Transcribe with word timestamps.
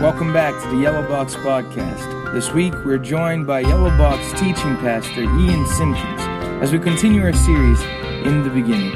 Welcome 0.00 0.32
back 0.32 0.60
to 0.62 0.68
the 0.70 0.78
Yellow 0.78 1.06
Box 1.06 1.34
Podcast. 1.34 2.32
This 2.32 2.50
week 2.52 2.72
we're 2.86 2.96
joined 2.96 3.46
by 3.46 3.60
Yellow 3.60 3.90
Box 3.98 4.32
teaching 4.40 4.78
pastor 4.78 5.24
Ian 5.24 5.66
Simpkins 5.66 6.22
as 6.62 6.72
we 6.72 6.78
continue 6.78 7.22
our 7.22 7.34
series, 7.34 7.78
In 8.24 8.42
the 8.42 8.48
Beginning. 8.48 8.92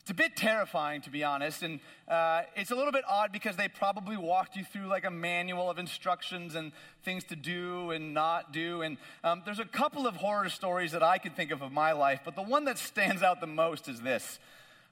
it's 0.00 0.10
a 0.10 0.14
bit 0.14 0.36
terrifying 0.36 1.00
to 1.02 1.10
be 1.10 1.24
honest, 1.24 1.62
and 1.62 1.80
uh, 2.08 2.42
it's 2.56 2.70
a 2.70 2.74
little 2.74 2.92
bit 2.92 3.04
odd 3.08 3.32
because 3.32 3.56
they 3.56 3.68
probably 3.68 4.18
walked 4.18 4.54
you 4.54 4.62
through 4.62 4.86
like 4.86 5.06
a 5.06 5.10
manual 5.10 5.70
of 5.70 5.78
instructions 5.78 6.54
and 6.54 6.72
things 7.04 7.24
to 7.24 7.36
do 7.36 7.90
and 7.90 8.12
not 8.12 8.52
do. 8.52 8.82
And 8.82 8.98
um, 9.22 9.42
there's 9.46 9.60
a 9.60 9.64
couple 9.64 10.06
of 10.06 10.16
horror 10.16 10.50
stories 10.50 10.92
that 10.92 11.02
I 11.02 11.16
could 11.16 11.34
think 11.34 11.50
of 11.50 11.62
of 11.62 11.72
my 11.72 11.92
life, 11.92 12.20
but 12.24 12.36
the 12.36 12.42
one 12.42 12.66
that 12.66 12.76
stands 12.78 13.22
out 13.22 13.40
the 13.40 13.46
most 13.46 13.88
is 13.88 14.00
this. 14.00 14.38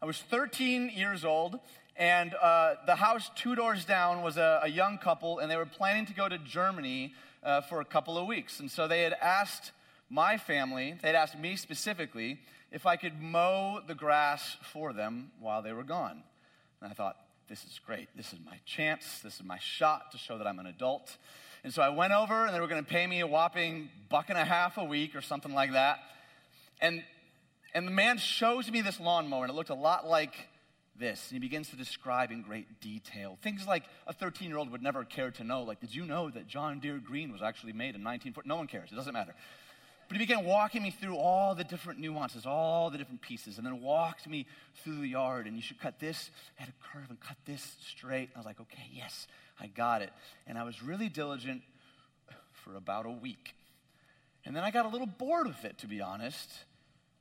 I 0.00 0.06
was 0.06 0.18
13 0.18 0.90
years 0.96 1.24
old, 1.24 1.60
and 1.96 2.34
uh, 2.42 2.74
the 2.86 2.96
house 2.96 3.30
two 3.34 3.54
doors 3.54 3.84
down 3.84 4.22
was 4.22 4.36
a, 4.36 4.60
a, 4.64 4.68
young 4.68 4.98
couple, 4.98 5.38
and 5.38 5.50
they 5.50 5.56
were 5.56 5.66
planning 5.66 6.06
to 6.06 6.14
go 6.14 6.28
to 6.28 6.38
Germany 6.38 7.12
uh, 7.44 7.60
for 7.60 7.80
a 7.80 7.84
couple 7.84 8.16
of 8.16 8.26
weeks. 8.26 8.60
And 8.60 8.70
so 8.70 8.88
they 8.88 9.02
had 9.02 9.14
asked 9.20 9.72
my 10.12 10.36
family, 10.36 10.94
they'd 11.02 11.14
asked 11.14 11.38
me 11.38 11.56
specifically, 11.56 12.38
if 12.70 12.84
I 12.84 12.96
could 12.96 13.20
mow 13.20 13.80
the 13.86 13.94
grass 13.94 14.56
for 14.72 14.92
them 14.92 15.30
while 15.40 15.62
they 15.62 15.72
were 15.72 15.82
gone. 15.82 16.22
And 16.80 16.90
I 16.90 16.94
thought, 16.94 17.16
this 17.48 17.64
is 17.64 17.80
great. 17.84 18.08
This 18.14 18.32
is 18.32 18.38
my 18.44 18.58
chance. 18.66 19.20
This 19.20 19.36
is 19.36 19.44
my 19.44 19.58
shot 19.58 20.12
to 20.12 20.18
show 20.18 20.38
that 20.38 20.46
I'm 20.46 20.58
an 20.58 20.66
adult. 20.66 21.16
And 21.64 21.72
so 21.72 21.80
I 21.80 21.88
went 21.88 22.12
over, 22.12 22.46
and 22.46 22.54
they 22.54 22.60
were 22.60 22.66
going 22.66 22.84
to 22.84 22.88
pay 22.88 23.06
me 23.06 23.20
a 23.20 23.26
whopping 23.26 23.88
buck 24.10 24.26
and 24.28 24.38
a 24.38 24.44
half 24.44 24.76
a 24.76 24.84
week 24.84 25.14
or 25.14 25.22
something 25.22 25.54
like 25.54 25.72
that. 25.72 26.00
And, 26.80 27.02
and 27.74 27.86
the 27.86 27.92
man 27.92 28.18
shows 28.18 28.70
me 28.70 28.82
this 28.82 29.00
lawnmower, 29.00 29.44
and 29.44 29.50
it 29.50 29.54
looked 29.54 29.70
a 29.70 29.74
lot 29.74 30.06
like 30.06 30.34
this. 30.98 31.30
And 31.30 31.36
he 31.36 31.46
begins 31.46 31.70
to 31.70 31.76
describe 31.76 32.30
in 32.30 32.42
great 32.42 32.80
detail 32.80 33.38
things 33.42 33.66
like 33.66 33.84
a 34.06 34.12
13 34.12 34.48
year 34.48 34.58
old 34.58 34.70
would 34.70 34.82
never 34.82 35.04
care 35.04 35.30
to 35.30 35.44
know. 35.44 35.62
Like, 35.62 35.80
did 35.80 35.94
you 35.94 36.04
know 36.04 36.28
that 36.30 36.48
John 36.48 36.80
Deere 36.80 36.98
Green 36.98 37.32
was 37.32 37.42
actually 37.42 37.72
made 37.72 37.94
in 37.94 38.04
1940? 38.04 38.48
No 38.48 38.56
one 38.56 38.66
cares. 38.66 38.90
It 38.92 38.96
doesn't 38.96 39.14
matter. 39.14 39.34
But 40.12 40.20
he 40.20 40.26
began 40.26 40.44
walking 40.44 40.82
me 40.82 40.90
through 40.90 41.16
all 41.16 41.54
the 41.54 41.64
different 41.64 41.98
nuances, 41.98 42.44
all 42.44 42.90
the 42.90 42.98
different 42.98 43.22
pieces, 43.22 43.56
and 43.56 43.66
then 43.66 43.80
walked 43.80 44.28
me 44.28 44.46
through 44.84 44.96
the 44.96 45.08
yard. 45.08 45.46
And 45.46 45.56
you 45.56 45.62
should 45.62 45.80
cut 45.80 45.98
this 45.98 46.28
at 46.60 46.68
a 46.68 46.72
curve 46.92 47.08
and 47.08 47.18
cut 47.18 47.38
this 47.46 47.76
straight. 47.88 48.28
I 48.36 48.38
was 48.38 48.44
like, 48.44 48.60
okay, 48.60 48.90
yes, 48.92 49.26
I 49.58 49.68
got 49.68 50.02
it. 50.02 50.12
And 50.46 50.58
I 50.58 50.64
was 50.64 50.82
really 50.82 51.08
diligent 51.08 51.62
for 52.52 52.76
about 52.76 53.06
a 53.06 53.10
week. 53.10 53.54
And 54.44 54.54
then 54.54 54.64
I 54.64 54.70
got 54.70 54.84
a 54.84 54.90
little 54.90 55.06
bored 55.06 55.46
with 55.46 55.64
it, 55.64 55.78
to 55.78 55.86
be 55.86 56.02
honest. 56.02 56.50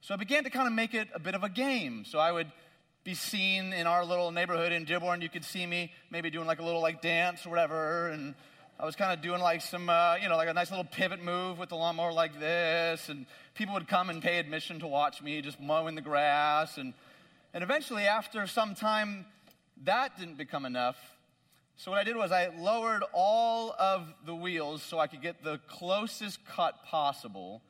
So 0.01 0.13
I 0.13 0.17
began 0.17 0.43
to 0.43 0.49
kind 0.49 0.67
of 0.67 0.73
make 0.73 0.93
it 0.93 1.07
a 1.15 1.19
bit 1.19 1.33
of 1.33 1.45
a 1.45 1.49
game. 1.49 2.03
So 2.03 2.19
I 2.19 2.33
would 2.33 2.51
be 3.05 3.13
seen 3.13 3.71
in 3.71 3.87
our 3.87 4.03
little 4.03 4.31
neighborhood 4.31 4.73
in 4.73 4.83
Dearborn. 4.83 5.21
You 5.21 5.29
could 5.29 5.45
see 5.45 5.65
me 5.65 5.93
maybe 6.09 6.29
doing 6.29 6.45
like 6.45 6.59
a 6.59 6.63
little 6.65 6.81
like 6.81 7.01
dance 7.01 7.45
or 7.45 7.51
whatever. 7.51 8.09
And 8.09 8.35
I 8.81 8.85
was 8.85 8.95
kind 8.95 9.13
of 9.13 9.21
doing 9.21 9.41
like 9.41 9.61
some, 9.61 9.91
uh, 9.91 10.15
you 10.19 10.27
know, 10.27 10.37
like 10.37 10.49
a 10.49 10.53
nice 10.53 10.71
little 10.71 10.83
pivot 10.83 11.23
move 11.23 11.59
with 11.59 11.69
the 11.69 11.75
lawnmower 11.75 12.11
like 12.11 12.39
this. 12.39 13.09
And 13.09 13.27
people 13.53 13.75
would 13.75 13.87
come 13.87 14.09
and 14.09 14.23
pay 14.23 14.39
admission 14.39 14.79
to 14.79 14.87
watch 14.87 15.21
me 15.21 15.39
just 15.43 15.59
mowing 15.59 15.93
the 15.93 16.01
grass. 16.01 16.79
And, 16.79 16.95
and 17.53 17.63
eventually, 17.63 18.05
after 18.05 18.47
some 18.47 18.73
time, 18.73 19.27
that 19.83 20.17
didn't 20.17 20.39
become 20.39 20.65
enough. 20.65 20.97
So 21.75 21.91
what 21.91 21.99
I 21.99 22.03
did 22.03 22.15
was 22.15 22.31
I 22.31 22.47
lowered 22.57 23.03
all 23.13 23.75
of 23.77 24.11
the 24.25 24.33
wheels 24.33 24.81
so 24.81 24.97
I 24.97 25.05
could 25.05 25.21
get 25.21 25.43
the 25.43 25.59
closest 25.67 26.43
cut 26.47 26.83
possible. 26.83 27.61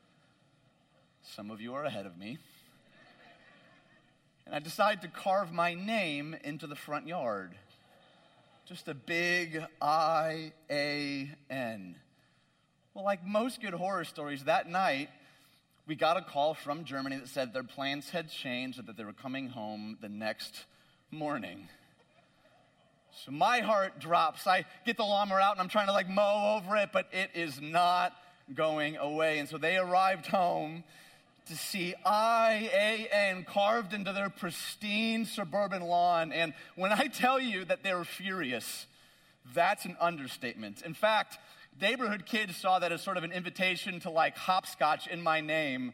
Some 1.36 1.50
of 1.50 1.60
you 1.60 1.74
are 1.74 1.84
ahead 1.84 2.06
of 2.06 2.16
me. 2.16 2.38
And 4.46 4.54
I 4.54 4.60
decided 4.60 5.02
to 5.02 5.08
carve 5.08 5.52
my 5.52 5.74
name 5.74 6.34
into 6.42 6.66
the 6.66 6.74
front 6.74 7.06
yard. 7.06 7.54
Just 8.64 8.86
a 8.86 8.94
big 8.94 9.60
I 9.80 10.52
A 10.70 11.28
N. 11.50 11.96
Well, 12.94 13.04
like 13.04 13.26
most 13.26 13.60
good 13.60 13.74
horror 13.74 14.04
stories, 14.04 14.44
that 14.44 14.68
night 14.68 15.08
we 15.86 15.96
got 15.96 16.16
a 16.16 16.22
call 16.22 16.54
from 16.54 16.84
Germany 16.84 17.16
that 17.16 17.28
said 17.28 17.52
their 17.52 17.64
plans 17.64 18.10
had 18.10 18.30
changed 18.30 18.78
and 18.78 18.86
that 18.86 18.96
they 18.96 19.02
were 19.02 19.12
coming 19.12 19.48
home 19.48 19.98
the 20.00 20.08
next 20.08 20.64
morning. 21.10 21.68
So 23.24 23.32
my 23.32 23.58
heart 23.58 23.98
drops. 23.98 24.46
I 24.46 24.64
get 24.86 24.96
the 24.96 25.02
lawnmower 25.02 25.40
out 25.40 25.52
and 25.52 25.60
I'm 25.60 25.68
trying 25.68 25.88
to 25.88 25.92
like 25.92 26.08
mow 26.08 26.60
over 26.62 26.76
it, 26.76 26.90
but 26.92 27.08
it 27.12 27.30
is 27.34 27.60
not 27.60 28.12
going 28.54 28.96
away. 28.96 29.40
And 29.40 29.48
so 29.48 29.58
they 29.58 29.76
arrived 29.76 30.28
home 30.28 30.84
to 31.46 31.56
see 31.56 31.94
I 32.04 32.70
A 32.72 33.08
N 33.12 33.44
carved 33.44 33.92
into 33.92 34.12
their 34.12 34.30
pristine 34.30 35.24
suburban 35.24 35.82
lawn. 35.82 36.32
And 36.32 36.54
when 36.76 36.92
I 36.92 37.08
tell 37.08 37.40
you 37.40 37.64
that 37.64 37.82
they 37.82 37.92
were 37.94 38.04
furious, 38.04 38.86
that's 39.54 39.84
an 39.84 39.96
understatement. 40.00 40.82
In 40.82 40.94
fact, 40.94 41.38
neighborhood 41.80 42.26
kids 42.26 42.56
saw 42.56 42.78
that 42.78 42.92
as 42.92 43.02
sort 43.02 43.16
of 43.16 43.24
an 43.24 43.32
invitation 43.32 43.98
to 44.00 44.10
like 44.10 44.36
hopscotch 44.36 45.06
in 45.06 45.20
my 45.20 45.40
name 45.40 45.92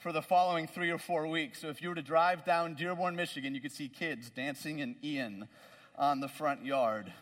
for 0.00 0.12
the 0.12 0.22
following 0.22 0.66
three 0.66 0.90
or 0.90 0.98
four 0.98 1.26
weeks. 1.26 1.60
So 1.60 1.68
if 1.68 1.80
you 1.82 1.88
were 1.88 1.94
to 1.94 2.02
drive 2.02 2.44
down 2.44 2.74
Dearborn, 2.74 3.16
Michigan, 3.16 3.54
you 3.54 3.60
could 3.60 3.72
see 3.72 3.88
kids 3.88 4.30
dancing 4.30 4.78
in 4.78 4.96
Ian 5.02 5.48
on 5.96 6.20
the 6.20 6.28
front 6.28 6.64
yard. 6.64 7.12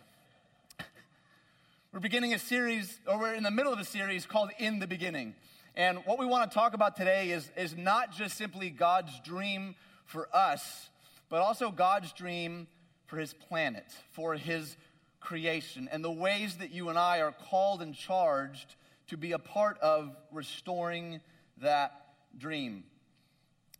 We're 1.92 2.00
beginning 2.00 2.34
a 2.34 2.38
series, 2.38 2.98
or 3.06 3.18
we're 3.18 3.34
in 3.34 3.42
the 3.42 3.50
middle 3.50 3.72
of 3.72 3.78
a 3.78 3.84
series 3.84 4.26
called 4.26 4.50
In 4.58 4.78
the 4.78 4.86
Beginning. 4.86 5.34
And 5.74 5.98
what 6.04 6.18
we 6.18 6.26
want 6.26 6.50
to 6.50 6.54
talk 6.54 6.74
about 6.74 6.96
today 6.96 7.30
is, 7.30 7.50
is 7.56 7.74
not 7.76 8.12
just 8.12 8.36
simply 8.36 8.68
God's 8.68 9.18
dream 9.20 9.74
for 10.04 10.28
us, 10.34 10.90
but 11.30 11.40
also 11.40 11.70
God's 11.70 12.12
dream 12.12 12.66
for 13.06 13.16
his 13.16 13.32
planet, 13.32 13.86
for 14.10 14.34
his 14.34 14.76
creation, 15.20 15.88
and 15.90 16.04
the 16.04 16.10
ways 16.10 16.56
that 16.56 16.72
you 16.72 16.90
and 16.90 16.98
I 16.98 17.20
are 17.20 17.32
called 17.32 17.80
and 17.80 17.94
charged 17.94 18.76
to 19.08 19.16
be 19.16 19.32
a 19.32 19.38
part 19.38 19.78
of 19.78 20.14
restoring 20.30 21.20
that 21.62 21.92
dream. 22.36 22.84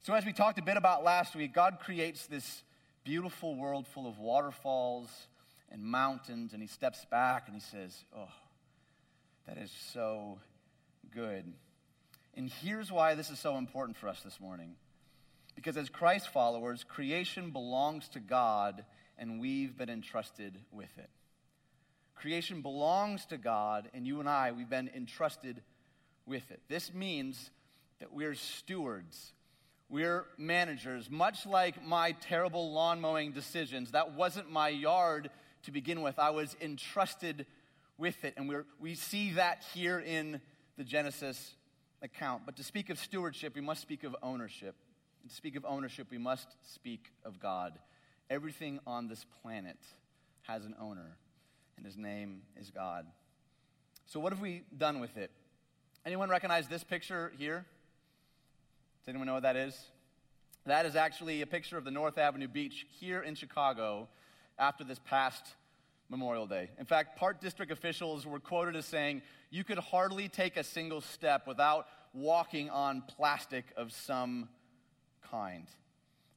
So, 0.02 0.14
as 0.14 0.24
we 0.24 0.32
talked 0.32 0.58
a 0.58 0.62
bit 0.62 0.76
about 0.76 1.04
last 1.04 1.36
week, 1.36 1.52
God 1.52 1.78
creates 1.80 2.26
this 2.26 2.62
beautiful 3.04 3.54
world 3.54 3.86
full 3.86 4.08
of 4.08 4.18
waterfalls 4.18 5.08
and 5.70 5.82
mountains, 5.82 6.52
and 6.52 6.62
he 6.62 6.68
steps 6.68 7.04
back 7.10 7.48
and 7.48 7.54
he 7.54 7.60
says, 7.60 8.04
Oh, 8.16 8.28
that 9.46 9.58
is 9.58 9.70
so 9.92 10.38
good. 11.14 11.52
And 12.34 12.50
here's 12.62 12.90
why 12.90 13.14
this 13.14 13.30
is 13.30 13.38
so 13.38 13.56
important 13.56 13.96
for 13.96 14.08
us 14.08 14.20
this 14.22 14.40
morning. 14.40 14.74
Because 15.54 15.76
as 15.76 15.88
Christ 15.88 16.28
followers, 16.28 16.84
creation 16.84 17.50
belongs 17.50 18.08
to 18.10 18.20
God 18.20 18.84
and 19.18 19.40
we've 19.40 19.76
been 19.76 19.90
entrusted 19.90 20.58
with 20.70 20.96
it. 20.96 21.10
Creation 22.14 22.62
belongs 22.62 23.26
to 23.26 23.36
God 23.36 23.90
and 23.92 24.06
you 24.06 24.20
and 24.20 24.28
I, 24.28 24.52
we've 24.52 24.70
been 24.70 24.90
entrusted 24.94 25.60
with 26.26 26.50
it. 26.50 26.60
This 26.68 26.94
means 26.94 27.50
that 28.00 28.12
we're 28.12 28.34
stewards. 28.34 29.32
We're 29.90 30.24
managers. 30.38 31.10
Much 31.10 31.44
like 31.44 31.84
my 31.84 32.12
terrible 32.12 32.72
lawn 32.72 33.00
mowing 33.00 33.32
decisions, 33.32 33.90
that 33.90 34.14
wasn't 34.14 34.50
my 34.50 34.70
yard 34.70 35.28
to 35.64 35.70
begin 35.70 36.00
with. 36.00 36.18
I 36.18 36.30
was 36.30 36.56
entrusted 36.62 37.44
with 37.98 38.24
it. 38.24 38.34
And 38.38 38.48
we 38.48 38.56
we 38.80 38.94
see 38.94 39.32
that 39.32 39.64
here 39.74 40.00
in 40.00 40.40
the 40.78 40.84
Genesis 40.84 41.54
account. 42.02 42.42
But 42.44 42.56
to 42.56 42.64
speak 42.64 42.90
of 42.90 42.98
stewardship, 42.98 43.54
we 43.54 43.60
must 43.60 43.80
speak 43.80 44.04
of 44.04 44.16
ownership. 44.22 44.74
And 45.22 45.30
to 45.30 45.36
speak 45.36 45.56
of 45.56 45.64
ownership, 45.64 46.08
we 46.10 46.18
must 46.18 46.48
speak 46.74 47.12
of 47.24 47.40
God. 47.40 47.78
Everything 48.28 48.80
on 48.86 49.08
this 49.08 49.24
planet 49.42 49.78
has 50.42 50.64
an 50.64 50.74
owner, 50.80 51.16
and 51.76 51.86
his 51.86 51.96
name 51.96 52.42
is 52.60 52.70
God. 52.70 53.06
So, 54.06 54.20
what 54.20 54.32
have 54.32 54.40
we 54.40 54.64
done 54.76 55.00
with 55.00 55.16
it? 55.16 55.30
Anyone 56.04 56.28
recognize 56.28 56.66
this 56.66 56.82
picture 56.82 57.32
here? 57.38 57.64
Does 59.00 59.08
anyone 59.08 59.26
know 59.26 59.34
what 59.34 59.44
that 59.44 59.56
is? 59.56 59.78
That 60.66 60.86
is 60.86 60.96
actually 60.96 61.42
a 61.42 61.46
picture 61.46 61.76
of 61.76 61.84
the 61.84 61.90
North 61.90 62.18
Avenue 62.18 62.48
Beach 62.48 62.86
here 63.00 63.20
in 63.20 63.34
Chicago 63.34 64.08
after 64.58 64.84
this 64.84 65.00
past 65.04 65.44
Memorial 66.12 66.46
Day. 66.46 66.68
In 66.78 66.84
fact, 66.84 67.18
Park 67.18 67.40
District 67.40 67.72
officials 67.72 68.26
were 68.26 68.38
quoted 68.38 68.76
as 68.76 68.84
saying, 68.84 69.22
You 69.50 69.64
could 69.64 69.78
hardly 69.78 70.28
take 70.28 70.58
a 70.58 70.62
single 70.62 71.00
step 71.00 71.46
without 71.46 71.86
walking 72.12 72.68
on 72.68 73.02
plastic 73.16 73.64
of 73.78 73.92
some 73.92 74.50
kind, 75.30 75.66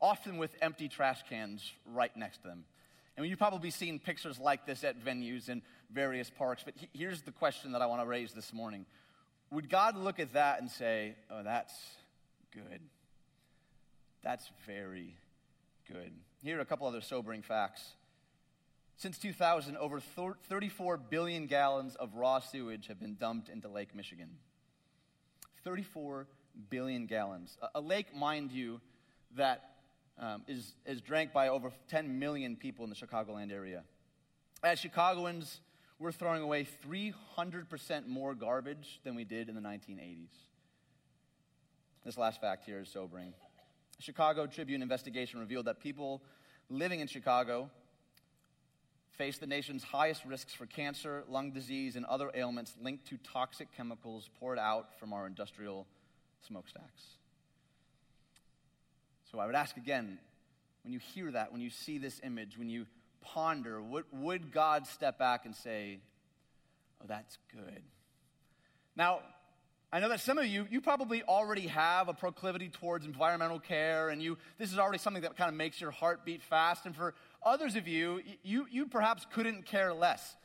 often 0.01 0.38
with 0.38 0.56
empty 0.62 0.88
trash 0.88 1.19
cans 1.30 1.74
right 1.94 2.16
next 2.16 2.38
to 2.38 2.48
them. 2.48 2.63
And 3.18 3.27
you've 3.27 3.38
probably 3.38 3.69
seen 3.69 4.00
pictures 4.00 4.39
like 4.39 4.66
this 4.66 4.86
at 4.86 5.04
venues 5.04 5.50
in 5.50 5.62
various 5.92 6.30
parks, 6.30 6.63
but 6.63 6.74
here's 6.94 7.22
the 7.24 7.31
question 7.31 7.74
that 7.74 7.81
I 7.81 7.86
want 7.86 8.01
to 8.01 8.07
raise 8.07 8.31
this 8.31 8.54
morning 8.54 8.86
Would 9.51 9.69
God 9.69 9.98
look 9.98 10.22
at 10.22 10.31
that 10.33 10.62
and 10.62 10.72
say, 10.72 11.16
Oh, 11.30 11.44
that's 11.44 11.74
good? 12.54 12.80
That's 14.24 14.50
very 14.66 15.18
good. 15.92 16.13
Here 16.42 16.60
are 16.60 16.62
a 16.62 16.66
couple 16.66 16.88
other 16.88 17.01
sobering 17.01 17.42
facts. 17.42 17.83
Since 18.97 19.18
2000, 19.19 19.75
over 19.77 20.00
34 20.00 20.97
billion 20.97 21.47
gallons 21.47 21.95
of 21.95 22.15
raw 22.15 22.39
sewage 22.39 22.88
have 22.88 23.00
been 23.00 23.15
dumped 23.15 23.50
into 23.50 23.68
Lake 23.68 23.94
Michigan. 23.94 24.30
34 25.63 26.27
billion 26.69 27.06
gallons. 27.06 27.57
A, 27.74 27.81
lake, 27.81 28.15
mind 28.15 28.51
you, 28.51 28.80
that 29.36 29.71
um, 30.18 30.44
is 30.47 30.75
is 30.86 31.01
drank 31.01 31.33
by 31.33 31.50
over 31.50 31.74
10 31.89 32.19
million 32.19 32.56
people 32.56 32.86
in 32.86 32.89
the 32.89 32.95
Chicagoland 32.95 33.51
area. 33.51 33.83
As 34.63 34.80
Chicagoans, 34.80 35.59
we're 36.00 36.13
throwing 36.13 36.41
away 36.41 36.65
300% 36.88 38.07
more 38.07 38.33
garbage 38.33 39.01
than 39.03 39.15
we 39.15 39.25
did 39.25 39.50
in 39.50 39.56
the 39.56 39.62
1980s. 39.62 40.30
This 42.06 42.18
last 42.18 42.39
fact 42.39 42.65
here 42.65 42.80
is 42.80 42.89
sobering. 42.89 43.33
A 44.00 44.01
Chicago 44.01 44.48
Tribune 44.48 44.81
investigation 44.81 45.39
revealed 45.39 45.65
that 45.65 45.81
people 45.81 46.21
living 46.69 47.01
in 47.01 47.07
Chicago 47.07 47.69
face 49.17 49.38
the 49.38 49.47
nation's 49.47 49.83
highest 49.83 50.25
risks 50.25 50.53
for 50.53 50.65
cancer, 50.65 51.23
lung 51.29 51.51
disease, 51.51 51.95
and 51.95 52.06
other 52.06 52.31
ailments 52.33 52.73
linked 52.81 53.07
to 53.07 53.17
toxic 53.17 53.67
chemicals 53.75 54.29
poured 54.39 54.59
out 54.59 55.00
from 55.00 55.13
our 55.13 55.25
industrial 55.27 55.88
smokestacks. 56.47 57.03
So 59.31 59.39
I 59.39 59.45
would 59.45 59.56
ask 59.56 59.77
again 59.77 60.19
when 60.83 60.94
you 60.94 61.00
hear 61.00 61.31
that, 61.31 61.51
when 61.51 61.62
you 61.62 61.69
see 61.69 61.97
this 61.97 62.21
image, 62.23 62.57
when 62.57 62.69
you 62.69 62.85
ponder, 63.21 63.81
what, 63.81 64.06
would 64.13 64.51
God 64.51 64.85
step 64.88 65.17
back 65.17 65.45
and 65.45 65.56
say, 65.56 66.00
Oh, 67.01 67.06
that's 67.07 67.38
good? 67.51 67.81
Now, 68.95 69.19
I 69.91 70.00
know 70.00 70.09
that 70.09 70.19
some 70.19 70.38
of 70.38 70.45
you, 70.45 70.67
you 70.69 70.81
probably 70.81 71.23
already 71.23 71.67
have 71.67 72.09
a 72.09 72.13
proclivity 72.13 72.69
towards 72.69 73.06
environmental 73.06 73.59
care, 73.59 74.09
and 74.09 74.21
you, 74.21 74.38
this 74.57 74.71
is 74.71 74.79
already 74.79 74.97
something 74.97 75.23
that 75.23 75.38
kind 75.38 75.50
of 75.50 75.56
makes 75.56 75.79
your 75.79 75.91
heart 75.91 76.25
beat 76.25 76.41
fast. 76.44 76.85
And 76.85 76.95
for 76.95 77.13
others 77.45 77.75
of 77.75 77.88
you, 77.88 78.21
you, 78.44 78.65
you 78.69 78.88
perhaps 78.88 79.25
couldn't 79.31 79.65
care 79.65 79.94
less. 79.94 80.36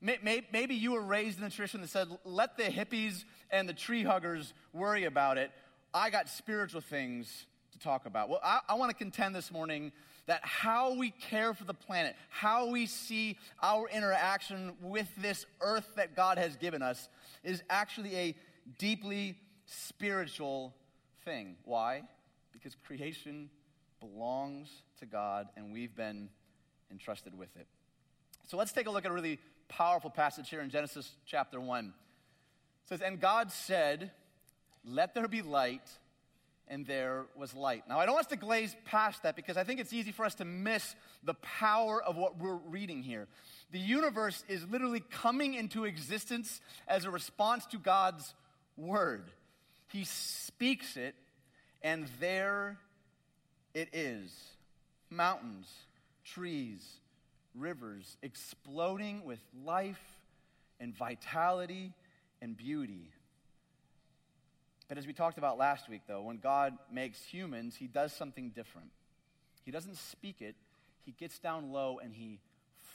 Maybe 0.00 0.74
you 0.74 0.92
were 0.92 1.02
raised 1.02 1.38
in 1.38 1.44
a 1.44 1.50
tradition 1.50 1.80
that 1.80 1.90
said, 1.90 2.08
let 2.24 2.56
the 2.56 2.64
hippies 2.64 3.24
and 3.50 3.68
the 3.68 3.72
tree 3.72 4.02
huggers 4.02 4.54
worry 4.72 5.04
about 5.04 5.38
it. 5.38 5.50
I 5.92 6.10
got 6.10 6.28
spiritual 6.28 6.80
things 6.80 7.46
to 7.72 7.78
talk 7.78 8.06
about. 8.06 8.28
Well, 8.28 8.40
I, 8.42 8.60
I 8.68 8.74
want 8.74 8.90
to 8.90 8.96
contend 8.96 9.34
this 9.34 9.50
morning 9.50 9.92
that 10.26 10.40
how 10.42 10.94
we 10.94 11.10
care 11.10 11.54
for 11.54 11.64
the 11.64 11.74
planet, 11.74 12.16
how 12.28 12.68
we 12.68 12.86
see 12.86 13.38
our 13.62 13.88
interaction 13.88 14.74
with 14.80 15.08
this 15.16 15.46
earth 15.60 15.88
that 15.96 16.16
God 16.16 16.36
has 16.38 16.56
given 16.56 16.82
us, 16.82 17.08
is 17.44 17.62
actually 17.70 18.16
a 18.16 18.34
deeply 18.78 19.36
spiritual 19.66 20.74
thing. 21.24 21.56
Why? 21.64 22.02
Because 22.52 22.76
creation 22.86 23.50
belongs 24.00 24.68
to 24.98 25.06
God 25.06 25.48
and 25.56 25.72
we've 25.72 25.94
been 25.94 26.28
entrusted 26.90 27.36
with 27.36 27.54
it. 27.56 27.66
So 28.46 28.56
let's 28.56 28.72
take 28.72 28.86
a 28.86 28.90
look 28.90 29.04
at 29.04 29.10
a 29.10 29.14
really 29.14 29.38
powerful 29.68 30.10
passage 30.10 30.48
here 30.48 30.60
in 30.60 30.70
Genesis 30.70 31.10
chapter 31.26 31.60
1. 31.60 31.86
It 31.86 32.88
says, 32.88 33.00
And 33.00 33.20
God 33.20 33.50
said, 33.50 34.10
Let 34.84 35.14
there 35.14 35.28
be 35.28 35.42
light 35.42 35.88
and 36.68 36.86
there 36.86 37.26
was 37.36 37.54
light. 37.54 37.84
Now, 37.88 37.98
I 37.98 38.06
don't 38.06 38.14
want 38.14 38.26
us 38.26 38.30
to 38.30 38.36
glaze 38.36 38.74
past 38.84 39.22
that 39.22 39.36
because 39.36 39.56
I 39.56 39.64
think 39.64 39.78
it's 39.78 39.92
easy 39.92 40.12
for 40.12 40.24
us 40.24 40.34
to 40.36 40.44
miss 40.44 40.94
the 41.22 41.34
power 41.34 42.02
of 42.02 42.16
what 42.16 42.38
we're 42.38 42.56
reading 42.56 43.02
here. 43.02 43.28
The 43.70 43.78
universe 43.78 44.44
is 44.48 44.66
literally 44.68 45.02
coming 45.10 45.54
into 45.54 45.84
existence 45.84 46.60
as 46.88 47.04
a 47.04 47.10
response 47.10 47.66
to 47.66 47.78
God's 47.78 48.34
word. 48.76 49.30
He 49.88 50.04
speaks 50.04 50.96
it, 50.96 51.14
and 51.82 52.08
there 52.20 52.78
it 53.74 53.88
is 53.92 54.30
mountains, 55.10 55.68
trees, 56.34 56.84
rivers 57.54 58.16
exploding 58.22 59.24
with 59.24 59.40
life 59.64 60.02
and 60.80 60.94
vitality 60.94 61.92
and 62.42 62.56
beauty. 62.56 63.10
But 64.88 64.98
as 64.98 65.06
we 65.06 65.12
talked 65.12 65.38
about 65.38 65.58
last 65.58 65.88
week, 65.88 66.02
though, 66.06 66.22
when 66.22 66.38
God 66.38 66.74
makes 66.92 67.22
humans, 67.24 67.76
he 67.76 67.86
does 67.86 68.12
something 68.12 68.50
different. 68.50 68.90
He 69.64 69.70
doesn't 69.70 69.96
speak 69.96 70.40
it, 70.40 70.54
he 71.04 71.12
gets 71.12 71.38
down 71.38 71.72
low 71.72 71.98
and 72.02 72.14
he 72.14 72.40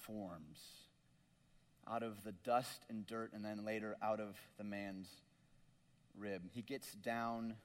forms 0.05 0.59
out 1.89 2.03
of 2.03 2.23
the 2.23 2.31
dust 2.31 2.85
and 2.89 3.05
dirt, 3.07 3.31
and 3.33 3.43
then 3.43 3.65
later 3.65 3.97
out 4.01 4.19
of 4.19 4.35
the 4.57 4.63
man's 4.63 5.07
rib. 6.17 6.41
He 6.53 6.61
gets 6.61 6.93
down 6.93 7.55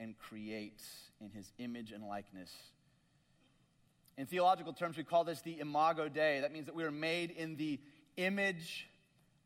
and 0.00 0.18
creates 0.18 0.84
in 1.20 1.30
his 1.30 1.52
image 1.58 1.92
and 1.92 2.06
likeness. 2.08 2.50
In 4.18 4.26
theological 4.26 4.72
terms, 4.72 4.96
we 4.96 5.04
call 5.04 5.24
this 5.24 5.40
the 5.40 5.58
Imago 5.60 6.08
Dei. 6.08 6.40
That 6.40 6.52
means 6.52 6.66
that 6.66 6.74
we 6.74 6.84
are 6.84 6.90
made 6.90 7.30
in 7.30 7.56
the 7.56 7.80
image 8.16 8.88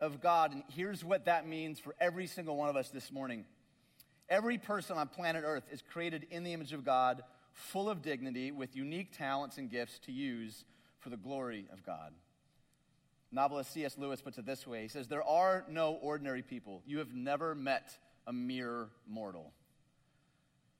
of 0.00 0.20
God. 0.20 0.52
And 0.52 0.62
here's 0.68 1.04
what 1.04 1.26
that 1.26 1.46
means 1.46 1.78
for 1.78 1.94
every 2.00 2.26
single 2.26 2.56
one 2.56 2.68
of 2.68 2.76
us 2.76 2.90
this 2.90 3.12
morning. 3.12 3.44
Every 4.28 4.58
person 4.58 4.98
on 4.98 5.08
planet 5.08 5.44
Earth 5.46 5.64
is 5.70 5.82
created 5.82 6.26
in 6.30 6.42
the 6.42 6.52
image 6.52 6.72
of 6.72 6.84
God, 6.84 7.22
full 7.52 7.88
of 7.88 8.02
dignity, 8.02 8.50
with 8.50 8.74
unique 8.74 9.16
talents 9.16 9.56
and 9.56 9.70
gifts 9.70 10.00
to 10.00 10.12
use 10.12 10.64
for 10.98 11.10
the 11.10 11.16
glory 11.16 11.68
of 11.72 11.84
God. 11.84 12.12
Novelist 13.30 13.72
C.S. 13.72 13.96
Lewis 13.98 14.20
puts 14.20 14.38
it 14.38 14.46
this 14.46 14.66
way 14.66 14.82
He 14.82 14.88
says, 14.88 15.06
There 15.06 15.22
are 15.22 15.64
no 15.68 15.92
ordinary 15.92 16.42
people. 16.42 16.82
You 16.86 16.98
have 16.98 17.14
never 17.14 17.54
met 17.54 17.96
a 18.26 18.32
mere 18.32 18.88
mortal. 19.06 19.52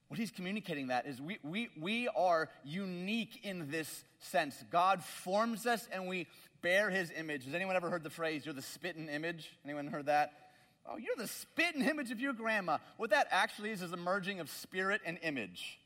What 0.07 0.19
he's 0.19 0.31
communicating 0.31 0.87
that 0.87 1.05
is 1.05 1.21
we, 1.21 1.37
we, 1.43 1.69
we 1.79 2.07
are 2.09 2.49
unique 2.63 3.41
in 3.43 3.69
this 3.69 4.03
sense. 4.19 4.63
God 4.71 5.03
forms 5.03 5.65
us 5.65 5.87
and 5.91 6.07
we 6.07 6.27
bear 6.61 6.89
his 6.89 7.11
image. 7.11 7.45
Has 7.45 7.53
anyone 7.53 7.75
ever 7.75 7.89
heard 7.89 8.03
the 8.03 8.09
phrase, 8.09 8.45
you're 8.45 8.53
the 8.53 8.61
spitting 8.61 9.09
image? 9.09 9.49
Anyone 9.65 9.87
heard 9.87 10.05
that? 10.05 10.31
Oh, 10.89 10.95
you're 10.97 11.17
the 11.17 11.27
spitting 11.27 11.81
image 11.81 12.11
of 12.11 12.21
your 12.21 12.31
grandma. 12.31 12.77
What 12.95 13.09
that 13.09 13.27
actually 13.31 13.71
is 13.71 13.81
is 13.81 13.91
a 13.91 13.97
merging 13.97 14.39
of 14.39 14.49
spirit 14.49 15.01
and 15.05 15.19
image. 15.21 15.79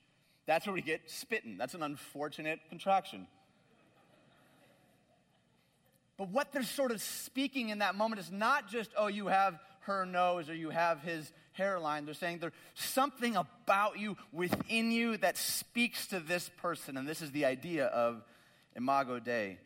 That's 0.46 0.68
where 0.68 0.74
we 0.74 0.82
get 0.82 1.10
spitting. 1.10 1.58
That's 1.58 1.74
an 1.74 1.82
unfortunate 1.82 2.60
contraction. 2.70 3.26
But 6.18 6.30
what 6.30 6.52
they're 6.52 6.62
sort 6.62 6.92
of 6.92 7.02
speaking 7.02 7.70
in 7.70 7.80
that 7.80 7.96
moment 7.96 8.22
is 8.22 8.32
not 8.32 8.70
just, 8.70 8.92
oh, 8.96 9.08
you 9.08 9.28
have 9.28 9.60
her 9.82 10.06
nose 10.06 10.50
or 10.50 10.54
you 10.54 10.70
have 10.70 11.02
his 11.02 11.32
hairline. 11.54 12.06
They're 12.06 12.14
saying 12.14 12.40
there's 12.40 12.54
something 12.74 13.36
about 13.36 14.00
you 14.00 14.18
within 14.32 14.92
you 14.92 15.18
that 15.18 15.38
speaks 15.38 16.08
to 16.08 16.20
this 16.20 16.50
person. 16.58 16.98
And 16.98 17.08
this 17.08 17.22
is 17.22 17.32
the 17.32 17.46
idea 17.46 17.88
of 17.88 18.24
Imago 18.76 19.20
Dei. 19.20 19.58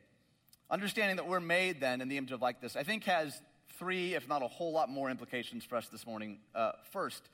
Understanding 0.69 1.17
that 1.17 1.27
we're 1.27 1.39
made 1.39 1.79
then 1.79 2.01
in 2.01 2.07
the 2.07 2.17
image 2.17 2.31
of 2.31 2.41
like 2.41 2.61
this, 2.61 2.75
I 2.75 2.83
think 2.83 3.03
has 3.03 3.39
three, 3.77 4.15
if 4.15 4.27
not 4.27 4.41
a 4.41 4.47
whole 4.47 4.71
lot 4.71 4.89
more 4.89 5.09
implications 5.09 5.63
for 5.63 5.75
us 5.75 5.87
this 5.89 6.07
morning. 6.07 6.39
Uh, 6.53 6.71
first, 6.91 7.29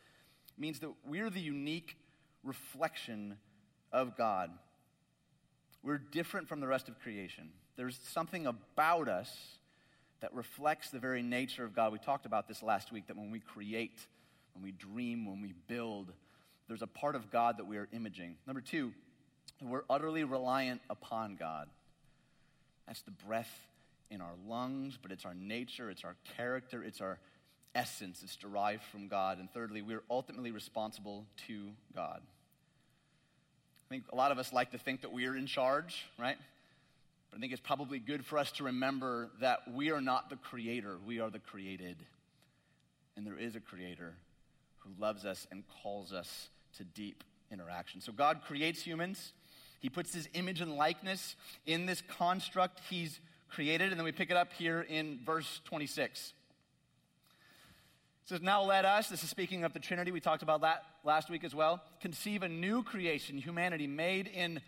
means 0.57 0.79
that 0.79 0.91
we're 1.05 1.29
the 1.29 1.39
unique 1.39 1.97
reflection 2.43 3.37
of 3.91 4.17
God. 4.17 4.51
We're 5.83 5.97
different 5.97 6.47
from 6.47 6.59
the 6.59 6.67
rest 6.67 6.87
of 6.87 6.99
creation. 6.99 7.49
There's 7.75 7.99
something 8.03 8.45
about 8.45 9.07
us 9.07 9.35
that 10.21 10.33
reflects 10.33 10.91
the 10.91 10.99
very 10.99 11.23
nature 11.23 11.63
of 11.63 11.75
God. 11.75 11.91
We 11.91 11.99
talked 11.99 12.25
about 12.25 12.47
this 12.47 12.61
last 12.61 12.91
week 12.91 13.07
that 13.07 13.17
when 13.17 13.31
we 13.31 13.39
create, 13.39 14.05
when 14.53 14.63
we 14.63 14.71
dream, 14.71 15.25
when 15.25 15.41
we 15.41 15.53
build, 15.67 16.11
there's 16.67 16.81
a 16.81 16.87
part 16.87 17.15
of 17.15 17.31
God 17.31 17.57
that 17.57 17.65
we 17.65 17.77
are 17.77 17.87
imaging. 17.91 18.35
Number 18.47 18.61
two, 18.61 18.91
we're 19.61 19.83
utterly 19.89 20.23
reliant 20.23 20.81
upon 20.89 21.35
God. 21.35 21.69
That's 22.87 23.01
the 23.01 23.11
breath 23.11 23.51
in 24.09 24.21
our 24.21 24.33
lungs, 24.47 24.97
but 25.01 25.11
it's 25.11 25.25
our 25.25 25.33
nature, 25.33 25.89
it's 25.89 26.03
our 26.03 26.15
character, 26.35 26.83
it's 26.83 27.01
our 27.01 27.19
essence. 27.73 28.21
It's 28.23 28.35
derived 28.35 28.83
from 28.83 29.07
God. 29.07 29.39
And 29.39 29.51
thirdly, 29.51 29.81
we're 29.81 30.03
ultimately 30.09 30.51
responsible 30.51 31.25
to 31.47 31.69
God. 31.95 32.21
I 32.21 33.89
think 33.89 34.05
a 34.11 34.15
lot 34.15 34.31
of 34.31 34.39
us 34.39 34.53
like 34.53 34.71
to 34.71 34.77
think 34.77 35.01
that 35.01 35.11
we 35.11 35.25
are 35.25 35.35
in 35.35 35.47
charge, 35.47 36.05
right? 36.17 36.37
But 37.29 37.37
I 37.37 37.39
think 37.39 37.53
it's 37.53 37.61
probably 37.61 37.99
good 37.99 38.25
for 38.25 38.37
us 38.37 38.51
to 38.53 38.65
remember 38.65 39.29
that 39.39 39.59
we 39.73 39.91
are 39.91 40.01
not 40.01 40.29
the 40.29 40.35
creator, 40.35 40.97
we 41.05 41.19
are 41.19 41.29
the 41.29 41.39
created. 41.39 41.97
And 43.15 43.25
there 43.25 43.37
is 43.37 43.55
a 43.55 43.59
creator 43.59 44.13
who 44.81 44.89
loves 44.99 45.25
us 45.25 45.47
and 45.51 45.63
calls 45.81 46.13
us 46.13 46.49
to 46.77 46.83
deep 46.83 47.23
interaction. 47.51 48.01
So 48.01 48.11
God 48.11 48.41
creates 48.45 48.81
humans. 48.81 49.33
He 49.79 49.89
puts 49.89 50.13
his 50.13 50.29
image 50.33 50.61
and 50.61 50.75
likeness 50.75 51.35
in 51.65 51.85
this 51.85 52.01
construct 52.01 52.81
he's 52.89 53.19
created. 53.49 53.89
And 53.89 53.99
then 53.99 54.05
we 54.05 54.11
pick 54.11 54.31
it 54.31 54.37
up 54.37 54.53
here 54.53 54.81
in 54.81 55.19
verse 55.25 55.61
26. 55.65 56.33
It 58.23 58.29
says, 58.29 58.41
Now 58.41 58.63
let 58.63 58.85
us, 58.85 59.09
this 59.09 59.23
is 59.23 59.29
speaking 59.29 59.63
of 59.63 59.73
the 59.73 59.79
Trinity, 59.79 60.11
we 60.11 60.19
talked 60.19 60.43
about 60.43 60.61
that 60.61 60.83
last 61.03 61.29
week 61.29 61.43
as 61.43 61.53
well, 61.53 61.81
conceive 61.99 62.43
a 62.43 62.49
new 62.49 62.83
creation, 62.83 63.37
humanity 63.37 63.87
made 63.87 64.27
in 64.27 64.61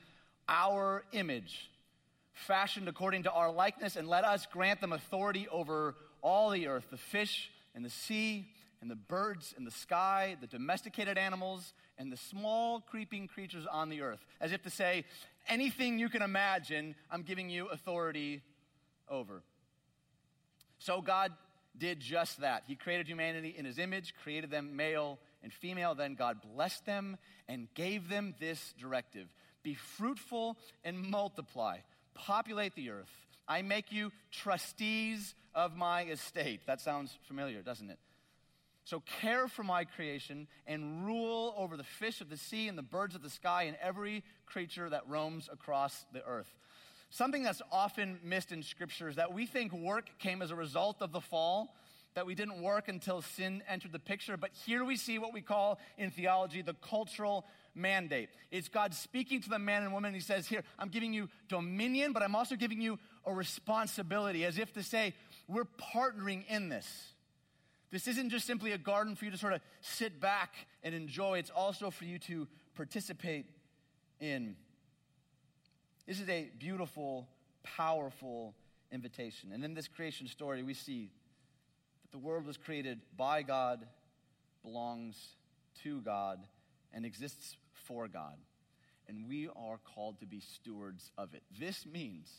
our 0.49 1.03
image, 1.13 1.69
fashioned 2.33 2.87
according 2.87 3.23
to 3.23 3.31
our 3.31 3.51
likeness, 3.51 3.95
and 3.95 4.07
let 4.07 4.25
us 4.25 4.47
grant 4.51 4.81
them 4.81 4.91
authority 4.91 5.47
over 5.49 5.95
all 6.21 6.49
the 6.49 6.67
earth, 6.67 6.87
the 6.89 6.97
fish 6.97 7.51
and 7.75 7.85
the 7.85 7.89
sea 7.89 8.47
and 8.83 8.91
the 8.91 8.95
birds 8.97 9.55
in 9.57 9.63
the 9.63 9.71
sky, 9.71 10.35
the 10.41 10.47
domesticated 10.47 11.17
animals, 11.17 11.73
and 11.97 12.11
the 12.11 12.17
small 12.17 12.81
creeping 12.81 13.29
creatures 13.29 13.65
on 13.65 13.87
the 13.87 14.01
earth. 14.01 14.19
As 14.41 14.51
if 14.51 14.61
to 14.63 14.69
say, 14.69 15.05
anything 15.47 15.99
you 15.99 16.09
can 16.09 16.21
imagine, 16.21 16.93
I'm 17.09 17.21
giving 17.21 17.49
you 17.49 17.67
authority 17.67 18.41
over. 19.07 19.41
So 20.79 21.01
God 21.01 21.31
did 21.77 22.01
just 22.01 22.41
that. 22.41 22.63
He 22.67 22.75
created 22.75 23.07
humanity 23.07 23.55
in 23.57 23.63
his 23.63 23.79
image, 23.79 24.13
created 24.21 24.51
them 24.51 24.75
male 24.75 25.17
and 25.43 25.53
female. 25.53 25.95
Then 25.95 26.15
God 26.15 26.39
blessed 26.53 26.85
them 26.85 27.17
and 27.47 27.73
gave 27.75 28.09
them 28.09 28.35
this 28.41 28.73
directive 28.77 29.29
Be 29.63 29.75
fruitful 29.75 30.57
and 30.83 31.09
multiply, 31.09 31.77
populate 32.15 32.75
the 32.75 32.89
earth. 32.89 33.09
I 33.47 33.61
make 33.61 33.93
you 33.93 34.11
trustees 34.29 35.35
of 35.55 35.77
my 35.77 36.03
estate. 36.03 36.67
That 36.67 36.81
sounds 36.81 37.17
familiar, 37.29 37.61
doesn't 37.61 37.89
it? 37.89 37.99
So 38.85 39.01
care 39.21 39.47
for 39.47 39.63
my 39.63 39.85
creation 39.85 40.47
and 40.67 41.05
rule 41.05 41.53
over 41.57 41.77
the 41.77 41.83
fish 41.83 42.19
of 42.19 42.29
the 42.29 42.37
sea 42.37 42.67
and 42.67 42.77
the 42.77 42.83
birds 42.83 43.15
of 43.15 43.23
the 43.23 43.29
sky 43.29 43.63
and 43.63 43.77
every 43.81 44.23
creature 44.45 44.89
that 44.89 45.07
roams 45.07 45.49
across 45.51 46.05
the 46.11 46.23
earth. 46.25 46.53
Something 47.09 47.43
that's 47.43 47.61
often 47.71 48.19
missed 48.23 48.51
in 48.51 48.63
Scripture 48.63 49.07
is 49.07 49.15
that 49.17 49.33
we 49.33 49.45
think 49.45 49.71
work 49.71 50.09
came 50.19 50.41
as 50.41 50.51
a 50.51 50.55
result 50.55 50.97
of 51.01 51.11
the 51.11 51.21
fall, 51.21 51.75
that 52.15 52.25
we 52.25 52.35
didn't 52.35 52.61
work 52.61 52.87
until 52.87 53.21
sin 53.21 53.63
entered 53.69 53.91
the 53.91 53.99
picture. 53.99 54.35
But 54.35 54.51
here 54.65 54.83
we 54.83 54.97
see 54.97 55.17
what 55.17 55.33
we 55.33 55.41
call 55.41 55.79
in 55.97 56.11
theology 56.11 56.61
the 56.61 56.73
cultural 56.73 57.45
mandate. 57.75 58.29
It's 58.51 58.67
God 58.67 58.93
speaking 58.93 59.41
to 59.41 59.49
the 59.49 59.59
man 59.59 59.83
and 59.83 59.93
woman. 59.93 60.13
He 60.13 60.19
says, 60.19 60.47
Here, 60.47 60.63
I'm 60.77 60.89
giving 60.89 61.13
you 61.13 61.29
dominion, 61.47 62.13
but 62.13 62.21
I'm 62.21 62.35
also 62.35 62.55
giving 62.55 62.81
you 62.81 62.99
a 63.25 63.33
responsibility, 63.33 64.43
as 64.43 64.57
if 64.57 64.73
to 64.73 64.83
say, 64.83 65.13
We're 65.47 65.67
partnering 65.95 66.45
in 66.47 66.69
this. 66.69 67.12
This 67.93 68.07
isn't 68.07 68.31
just 68.31 68.47
simply 68.47 68.71
a 68.71 68.77
garden 68.79 69.15
for 69.15 69.25
you 69.25 69.29
to 69.29 69.37
sort 69.37 69.53
of 69.53 69.61
sit 69.81 70.19
back 70.19 70.55
and 70.81 70.95
enjoy, 70.95 71.37
it's 71.37 71.51
also 71.51 71.91
for 71.91 72.05
you 72.05 72.17
to 72.19 72.47
participate 72.75 73.45
in. 74.19 74.55
This 76.07 76.19
is 76.19 76.27
a 76.27 76.49
beautiful, 76.57 77.27
powerful 77.61 78.55
invitation. 78.91 79.51
And 79.53 79.63
in 79.63 79.75
this 79.75 79.87
creation 79.87 80.25
story, 80.27 80.63
we 80.63 80.73
see 80.73 81.11
that 82.01 82.11
the 82.11 82.17
world 82.17 82.47
was 82.47 82.57
created 82.57 82.99
by 83.15 83.43
God, 83.43 83.85
belongs 84.63 85.35
to 85.83 86.01
God, 86.01 86.39
and 86.93 87.05
exists 87.05 87.57
for 87.73 88.07
God. 88.07 88.37
And 89.07 89.27
we 89.29 89.49
are 89.49 89.77
called 89.93 90.19
to 90.21 90.25
be 90.25 90.39
stewards 90.39 91.11
of 91.15 91.35
it. 91.35 91.43
This 91.59 91.85
means 91.85 92.31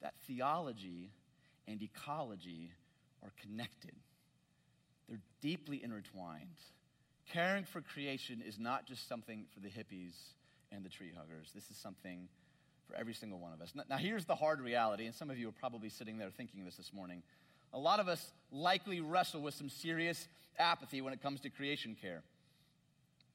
that 0.00 0.14
theology 0.24 1.10
and 1.66 1.82
ecology 1.82 2.70
are 3.24 3.32
connected, 3.42 3.96
they're 5.08 5.20
deeply 5.40 5.82
intertwined. 5.82 6.58
Caring 7.32 7.64
for 7.64 7.80
creation 7.80 8.42
is 8.46 8.58
not 8.58 8.86
just 8.86 9.08
something 9.08 9.44
for 9.52 9.60
the 9.60 9.68
hippies 9.68 10.14
and 10.72 10.84
the 10.84 10.88
tree 10.88 11.10
huggers. 11.16 11.50
This 11.54 11.70
is 11.70 11.76
something 11.76 12.28
for 12.86 12.96
every 12.96 13.14
single 13.14 13.38
one 13.38 13.52
of 13.52 13.60
us. 13.60 13.72
Now, 13.88 13.96
here's 13.96 14.24
the 14.24 14.34
hard 14.34 14.60
reality, 14.60 15.06
and 15.06 15.14
some 15.14 15.30
of 15.30 15.38
you 15.38 15.48
are 15.48 15.52
probably 15.60 15.88
sitting 15.88 16.18
there 16.18 16.30
thinking 16.30 16.64
this 16.64 16.76
this 16.76 16.92
morning. 16.92 17.22
A 17.74 17.78
lot 17.78 18.00
of 18.00 18.08
us 18.08 18.32
likely 18.50 19.00
wrestle 19.00 19.42
with 19.42 19.54
some 19.54 19.68
serious 19.68 20.26
apathy 20.58 21.00
when 21.00 21.12
it 21.12 21.22
comes 21.22 21.40
to 21.40 21.50
creation 21.50 21.96
care. 22.00 22.22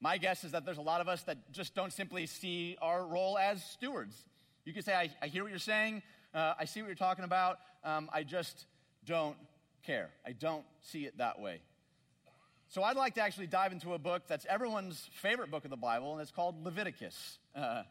My 0.00 0.18
guess 0.18 0.44
is 0.44 0.52
that 0.52 0.64
there's 0.64 0.78
a 0.78 0.82
lot 0.82 1.00
of 1.00 1.08
us 1.08 1.22
that 1.22 1.52
just 1.52 1.74
don't 1.74 1.92
simply 1.92 2.26
see 2.26 2.76
our 2.82 3.06
role 3.06 3.38
as 3.38 3.64
stewards. 3.64 4.16
You 4.64 4.72
can 4.72 4.82
say, 4.82 4.94
I, 4.94 5.10
I 5.22 5.28
hear 5.28 5.44
what 5.44 5.50
you're 5.50 5.58
saying, 5.58 6.02
uh, 6.34 6.54
I 6.58 6.64
see 6.64 6.82
what 6.82 6.88
you're 6.88 6.96
talking 6.96 7.24
about, 7.24 7.58
um, 7.84 8.10
I 8.12 8.24
just 8.24 8.66
don't 9.06 9.36
care. 9.84 10.10
I 10.26 10.32
don't 10.32 10.64
see 10.82 11.04
it 11.04 11.18
that 11.18 11.40
way. 11.40 11.60
So 12.68 12.82
I'd 12.82 12.96
like 12.96 13.14
to 13.14 13.20
actually 13.20 13.46
dive 13.46 13.72
into 13.72 13.94
a 13.94 13.98
book 13.98 14.22
that's 14.26 14.46
everyone's 14.48 15.08
favorite 15.22 15.50
book 15.50 15.64
of 15.64 15.70
the 15.70 15.76
Bible, 15.76 16.12
and 16.12 16.20
it's 16.20 16.30
called 16.30 16.62
Leviticus. 16.64 17.38
Uh, 17.54 17.84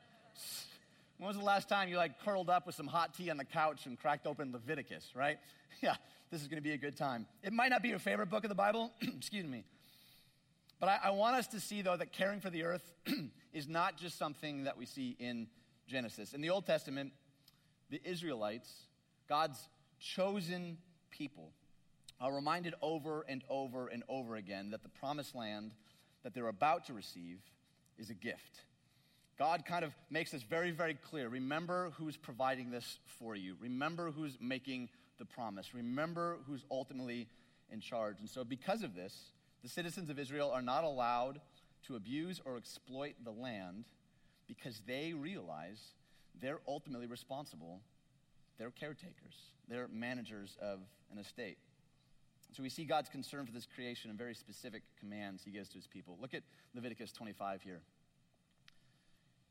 when 1.19 1.29
was 1.29 1.37
the 1.37 1.43
last 1.43 1.69
time 1.69 1.87
you 1.87 1.95
like 1.95 2.19
curled 2.25 2.49
up 2.49 2.65
with 2.65 2.75
some 2.75 2.87
hot 2.87 3.13
tea 3.13 3.29
on 3.29 3.37
the 3.37 3.45
couch 3.45 3.85
and 3.85 3.97
cracked 3.97 4.27
open 4.27 4.51
Leviticus, 4.51 5.09
right? 5.15 5.37
Yeah, 5.81 5.95
this 6.29 6.41
is 6.41 6.47
going 6.47 6.57
to 6.57 6.63
be 6.63 6.73
a 6.73 6.77
good 6.77 6.97
time. 6.97 7.25
It 7.41 7.53
might 7.53 7.69
not 7.69 7.81
be 7.81 7.89
your 7.89 7.99
favorite 7.99 8.29
book 8.29 8.43
of 8.43 8.49
the 8.49 8.55
Bible, 8.55 8.91
excuse 9.01 9.45
me. 9.45 9.63
But 10.79 10.89
I, 10.89 10.99
I, 11.05 11.09
want 11.11 11.35
us 11.37 11.47
to 11.47 11.59
see, 11.59 11.81
though, 11.81 11.95
that 11.95 12.11
caring 12.11 12.41
for 12.41 12.49
the 12.49 12.63
earth 12.63 12.93
is 13.53 13.69
not 13.69 13.97
just 13.97 14.17
something 14.17 14.65
that 14.65 14.77
we 14.77 14.85
see 14.85 15.15
in 15.17 15.47
Genesis. 15.87 16.33
In 16.33 16.41
the 16.41 16.49
Old 16.49 16.65
Testament, 16.65 17.13
the 17.89 18.01
Israelites, 18.03 18.69
God's 19.29 19.57
chosen 19.99 20.77
people, 21.09 21.51
are 22.21 22.33
reminded 22.33 22.73
over 22.81 23.25
and 23.27 23.43
over 23.49 23.87
and 23.87 24.03
over 24.07 24.35
again 24.35 24.71
that 24.71 24.83
the 24.83 24.89
promised 24.89 25.35
land 25.35 25.71
that 26.23 26.33
they're 26.33 26.47
about 26.47 26.85
to 26.85 26.93
receive 26.93 27.39
is 27.97 28.09
a 28.09 28.13
gift. 28.13 28.61
God 29.37 29.65
kind 29.65 29.83
of 29.83 29.93
makes 30.09 30.31
this 30.31 30.43
very, 30.43 30.71
very 30.71 30.93
clear. 30.93 31.27
Remember 31.27 31.91
who's 31.97 32.15
providing 32.15 32.71
this 32.71 32.99
for 33.19 33.35
you. 33.35 33.55
Remember 33.59 34.11
who's 34.11 34.37
making 34.39 34.89
the 35.17 35.25
promise. 35.25 35.73
Remember 35.73 36.37
who's 36.47 36.63
ultimately 36.69 37.27
in 37.71 37.81
charge. 37.81 38.19
And 38.19 38.29
so, 38.29 38.43
because 38.43 38.83
of 38.83 38.95
this, 38.95 39.31
the 39.63 39.69
citizens 39.69 40.09
of 40.09 40.19
Israel 40.19 40.51
are 40.51 40.61
not 40.61 40.83
allowed 40.83 41.41
to 41.87 41.95
abuse 41.95 42.41
or 42.45 42.57
exploit 42.57 43.15
the 43.23 43.31
land 43.31 43.85
because 44.47 44.81
they 44.85 45.13
realize 45.13 45.79
they're 46.41 46.59
ultimately 46.67 47.07
responsible. 47.07 47.79
They're 48.57 48.71
caretakers, 48.71 49.35
they're 49.67 49.87
managers 49.87 50.57
of 50.61 50.79
an 51.11 51.17
estate. 51.17 51.57
So 52.53 52.61
we 52.61 52.69
see 52.69 52.85
God's 52.85 53.09
concern 53.09 53.45
for 53.47 53.51
this 53.51 53.67
creation 53.75 54.11
and 54.11 54.17
very 54.17 54.35
specific 54.35 54.83
commands 54.99 55.43
he 55.43 55.51
gives 55.51 55.69
to 55.69 55.75
his 55.75 55.87
people. 55.87 56.17
Look 56.21 56.35
at 56.35 56.43
Leviticus 56.75 57.11
25 57.11 57.63
here. 57.63 57.81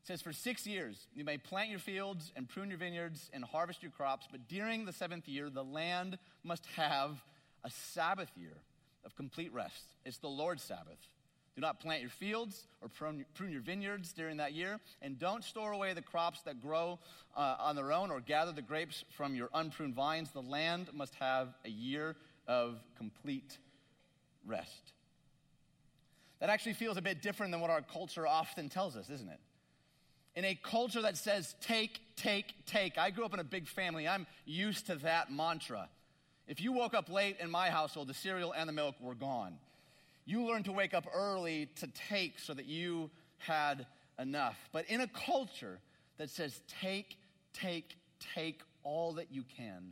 It 0.03 0.07
says, 0.07 0.21
For 0.21 0.31
six 0.31 0.65
years 0.65 1.07
you 1.13 1.25
may 1.25 1.37
plant 1.37 1.69
your 1.69 1.79
fields 1.79 2.31
and 2.35 2.47
prune 2.47 2.69
your 2.69 2.77
vineyards 2.77 3.29
and 3.33 3.43
harvest 3.43 3.83
your 3.83 3.91
crops, 3.91 4.27
but 4.31 4.47
during 4.47 4.85
the 4.85 4.93
seventh 4.93 5.27
year, 5.27 5.49
the 5.49 5.63
land 5.63 6.17
must 6.43 6.65
have 6.77 7.21
a 7.65 7.69
Sabbath 7.69 8.31
year 8.37 8.55
of 9.05 9.15
complete 9.15 9.53
rest. 9.53 9.83
It's 10.05 10.17
the 10.19 10.29
Lord's 10.29 10.63
Sabbath. 10.63 11.09
Do 11.55 11.61
not 11.61 11.79
plant 11.79 12.01
your 12.01 12.09
fields 12.09 12.67
or 12.81 12.87
prune, 12.87 13.25
your 13.51 13.61
vineyards 13.61 14.11
during 14.11 14.37
that 14.37 14.53
year, 14.53 14.79
and 15.01 15.19
don't 15.19 15.43
store 15.43 15.71
away 15.71 15.93
the 15.93 16.01
crops 16.01 16.41
that 16.43 16.61
grow 16.61 16.99
uh, 17.35 17.57
on 17.59 17.75
their 17.75 17.91
own 17.91 18.09
or 18.09 18.21
gather 18.21 18.51
the 18.51 18.61
grapes 18.61 19.05
from 19.11 19.35
your 19.35 19.49
unpruned 19.53 19.93
vines. 19.93 20.31
The 20.31 20.41
land 20.41 20.89
must 20.93 21.13
have 21.15 21.49
a 21.63 21.69
year 21.69 22.15
of 22.47 22.79
complete 22.97 23.57
rest. 24.45 24.93
That 26.39 26.49
actually 26.49 26.73
feels 26.73 26.97
a 26.97 27.01
bit 27.01 27.21
different 27.21 27.51
than 27.51 27.61
what 27.61 27.69
our 27.69 27.81
culture 27.81 28.27
often 28.27 28.69
tells 28.69 28.97
us, 28.97 29.09
isn't 29.09 29.29
it? 29.29 29.39
in 30.35 30.45
a 30.45 30.55
culture 30.55 31.01
that 31.01 31.17
says 31.17 31.55
take, 31.61 31.99
take, 32.15 32.53
take. 32.65 32.97
I 32.97 33.11
grew 33.11 33.25
up 33.25 33.33
in 33.33 33.39
a 33.39 33.43
big 33.43 33.67
family. 33.67 34.07
I'm 34.07 34.25
used 34.45 34.87
to 34.87 34.95
that 34.97 35.31
mantra. 35.31 35.89
If 36.47 36.59
you 36.59 36.71
woke 36.71 36.93
up 36.93 37.09
late 37.09 37.37
in 37.39 37.49
my 37.49 37.69
household, 37.69 38.07
the 38.07 38.13
cereal 38.13 38.53
and 38.53 38.67
the 38.67 38.73
milk 38.73 38.95
were 38.99 39.15
gone. 39.15 39.57
You 40.25 40.45
learned 40.45 40.65
to 40.65 40.71
wake 40.71 40.93
up 40.93 41.05
early 41.13 41.69
to 41.77 41.87
take 42.09 42.39
so 42.39 42.53
that 42.53 42.65
you 42.65 43.09
had 43.37 43.85
enough. 44.19 44.57
But 44.71 44.85
in 44.89 45.01
a 45.01 45.07
culture 45.07 45.79
that 46.17 46.29
says 46.29 46.61
take, 46.81 47.17
take, 47.53 47.95
take 48.35 48.61
all 48.83 49.13
that 49.13 49.27
you 49.31 49.43
can, 49.55 49.91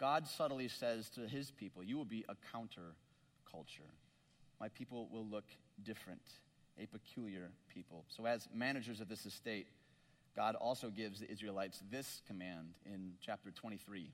God 0.00 0.26
subtly 0.26 0.68
says 0.68 1.10
to 1.10 1.28
his 1.28 1.50
people, 1.50 1.84
You 1.84 1.98
will 1.98 2.06
be 2.06 2.24
a 2.28 2.34
counter 2.50 2.94
culture. 3.50 3.82
My 4.58 4.68
people 4.68 5.08
will 5.12 5.26
look 5.26 5.44
different 5.84 6.22
a 6.80 6.86
peculiar 6.86 7.50
people. 7.72 8.04
So, 8.08 8.24
as 8.24 8.48
managers 8.54 9.00
of 9.00 9.08
this 9.08 9.26
estate, 9.26 9.66
God 10.34 10.54
also 10.54 10.88
gives 10.88 11.20
the 11.20 11.30
Israelites 11.30 11.82
this 11.90 12.22
command 12.26 12.74
in 12.86 13.12
chapter 13.20 13.50
23. 13.50 14.10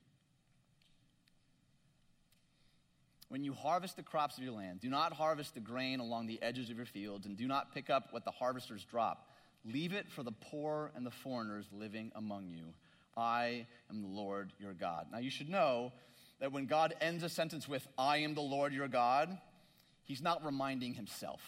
When 3.29 3.45
you 3.45 3.55
harvest 3.55 3.97
the 3.97 4.03
crops 4.03 4.39
of 4.39 4.45
your 4.45 4.55
land, 4.55 4.81
do 4.81 4.89
not 4.89 5.13
harvest 5.13 5.55
the 5.55 5.61
grain 5.61 6.01
along 6.01 6.27
the 6.27 6.41
edges 6.43 6.71
of 6.71 6.77
your 6.77 6.87
fields, 6.87 7.27
and 7.27 7.37
do 7.37 7.47
not 7.47 7.75
pick 7.75 7.91
up 7.91 8.09
what 8.13 8.25
the 8.25 8.31
harvesters 8.31 8.85
drop. 8.85 9.29
Leave 9.65 9.93
it 9.93 10.09
for 10.09 10.23
the 10.23 10.33
poor 10.33 10.91
and 10.95 11.05
the 11.05 11.11
foreigners 11.11 11.67
living 11.73 12.11
among 12.15 12.49
you. 12.49 12.73
I 13.17 13.67
am 13.91 14.03
the 14.03 14.09
Lord 14.09 14.53
your 14.59 14.73
God. 14.73 15.07
Now, 15.11 15.19
you 15.19 15.31
should 15.31 15.49
know 15.49 15.93
that 16.41 16.53
when 16.53 16.67
God 16.67 16.95
ends 17.01 17.23
a 17.23 17.29
sentence 17.29 17.69
with, 17.69 17.87
I 17.97 18.19
am 18.19 18.35
the 18.35 18.43
Lord 18.43 18.73
your 18.73 18.89
God, 18.89 19.37
he's 20.05 20.21
not 20.21 20.45
reminding 20.45 20.95
himself. 20.95 21.41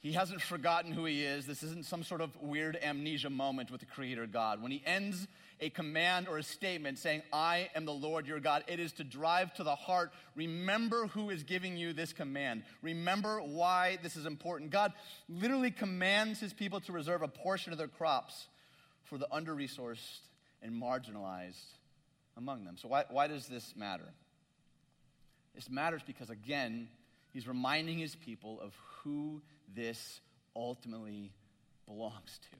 He 0.00 0.12
hasn't 0.12 0.40
forgotten 0.40 0.92
who 0.92 1.04
he 1.04 1.24
is. 1.24 1.46
This 1.46 1.64
isn't 1.64 1.84
some 1.84 2.04
sort 2.04 2.20
of 2.20 2.30
weird 2.40 2.78
amnesia 2.80 3.30
moment 3.30 3.70
with 3.70 3.80
the 3.80 3.86
Creator 3.86 4.28
God. 4.28 4.62
When 4.62 4.70
he 4.70 4.80
ends 4.86 5.26
a 5.60 5.70
command 5.70 6.28
or 6.28 6.38
a 6.38 6.42
statement 6.42 6.98
saying, 6.98 7.22
I 7.32 7.68
am 7.74 7.84
the 7.84 7.92
Lord 7.92 8.28
your 8.28 8.38
God, 8.38 8.62
it 8.68 8.78
is 8.78 8.92
to 8.92 9.04
drive 9.04 9.52
to 9.54 9.64
the 9.64 9.74
heart. 9.74 10.12
Remember 10.36 11.08
who 11.08 11.30
is 11.30 11.42
giving 11.42 11.76
you 11.76 11.92
this 11.92 12.12
command. 12.12 12.62
Remember 12.80 13.40
why 13.40 13.98
this 14.00 14.14
is 14.14 14.24
important. 14.24 14.70
God 14.70 14.92
literally 15.28 15.72
commands 15.72 16.38
his 16.38 16.52
people 16.52 16.80
to 16.82 16.92
reserve 16.92 17.22
a 17.22 17.28
portion 17.28 17.72
of 17.72 17.78
their 17.78 17.88
crops 17.88 18.46
for 19.08 19.18
the 19.18 19.28
under 19.32 19.54
resourced 19.54 20.20
and 20.62 20.72
marginalized 20.80 21.64
among 22.36 22.64
them. 22.64 22.76
So, 22.76 22.88
why, 22.88 23.04
why 23.10 23.26
does 23.26 23.46
this 23.46 23.74
matter? 23.76 24.08
This 25.54 25.68
matters 25.68 26.02
because, 26.06 26.30
again, 26.30 26.88
he's 27.32 27.48
reminding 27.48 27.98
his 27.98 28.14
people 28.14 28.60
of 28.60 28.72
who 29.02 29.42
this 29.74 30.20
ultimately 30.54 31.32
belongs 31.86 32.38
to. 32.50 32.56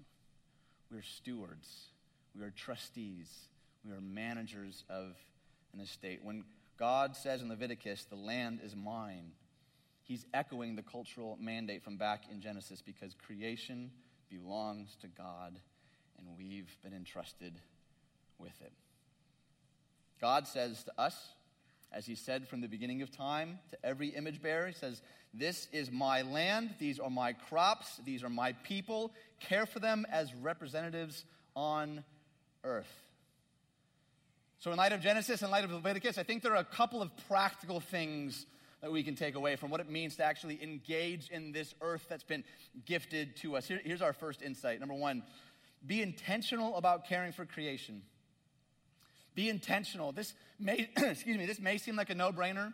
We're 0.90 1.02
stewards, 1.02 1.68
we 2.36 2.44
are 2.44 2.50
trustees, 2.50 3.28
we 3.84 3.92
are 3.92 4.00
managers 4.00 4.84
of 4.88 5.16
an 5.74 5.80
estate. 5.80 6.20
When 6.22 6.44
God 6.78 7.14
says 7.14 7.42
in 7.42 7.48
Leviticus, 7.48 8.04
the 8.04 8.16
land 8.16 8.60
is 8.64 8.74
mine, 8.74 9.32
he's 10.04 10.24
echoing 10.32 10.76
the 10.76 10.82
cultural 10.82 11.36
mandate 11.40 11.82
from 11.82 11.98
back 11.98 12.24
in 12.30 12.40
Genesis 12.40 12.80
because 12.80 13.14
creation 13.14 13.90
belongs 14.30 14.96
to 15.02 15.08
God 15.08 15.60
and 16.18 16.26
we've 16.36 16.76
been 16.82 16.92
entrusted 16.92 17.54
with 18.38 18.60
it. 18.60 18.72
God 20.20 20.46
says 20.46 20.82
to 20.84 20.92
us, 20.98 21.16
as 21.92 22.06
he 22.06 22.14
said 22.14 22.46
from 22.46 22.60
the 22.60 22.68
beginning 22.68 23.02
of 23.02 23.10
time 23.10 23.58
to 23.70 23.78
every 23.84 24.08
image 24.08 24.42
bearer, 24.42 24.66
he 24.66 24.74
says, 24.74 25.00
This 25.32 25.68
is 25.72 25.90
my 25.90 26.22
land, 26.22 26.74
these 26.78 26.98
are 26.98 27.10
my 27.10 27.32
crops, 27.32 28.00
these 28.04 28.22
are 28.22 28.28
my 28.28 28.52
people. 28.52 29.12
Care 29.40 29.64
for 29.64 29.78
them 29.78 30.06
as 30.10 30.34
representatives 30.34 31.24
on 31.56 32.04
earth. 32.64 32.92
So, 34.58 34.72
in 34.72 34.76
light 34.76 34.92
of 34.92 35.00
Genesis, 35.00 35.42
in 35.42 35.50
light 35.50 35.64
of 35.64 35.70
Leviticus, 35.70 36.18
I 36.18 36.24
think 36.24 36.42
there 36.42 36.52
are 36.52 36.56
a 36.56 36.64
couple 36.64 37.00
of 37.00 37.10
practical 37.28 37.80
things 37.80 38.44
that 38.80 38.92
we 38.92 39.02
can 39.02 39.14
take 39.14 39.34
away 39.34 39.56
from 39.56 39.70
what 39.70 39.80
it 39.80 39.90
means 39.90 40.16
to 40.16 40.24
actually 40.24 40.62
engage 40.62 41.28
in 41.30 41.52
this 41.52 41.74
earth 41.80 42.06
that's 42.08 42.24
been 42.24 42.44
gifted 42.84 43.36
to 43.36 43.56
us. 43.56 43.66
Here, 43.66 43.80
here's 43.84 44.02
our 44.02 44.12
first 44.12 44.42
insight. 44.42 44.78
Number 44.78 44.94
one, 44.94 45.22
be 45.86 46.02
intentional 46.02 46.76
about 46.76 47.06
caring 47.06 47.32
for 47.32 47.44
creation. 47.44 48.02
Be 49.34 49.48
intentional. 49.48 50.12
This 50.12 50.34
may, 50.58 50.88
excuse 50.96 51.38
me, 51.38 51.46
this 51.46 51.60
may 51.60 51.78
seem 51.78 51.96
like 51.96 52.10
a 52.10 52.14
no-brainer, 52.14 52.72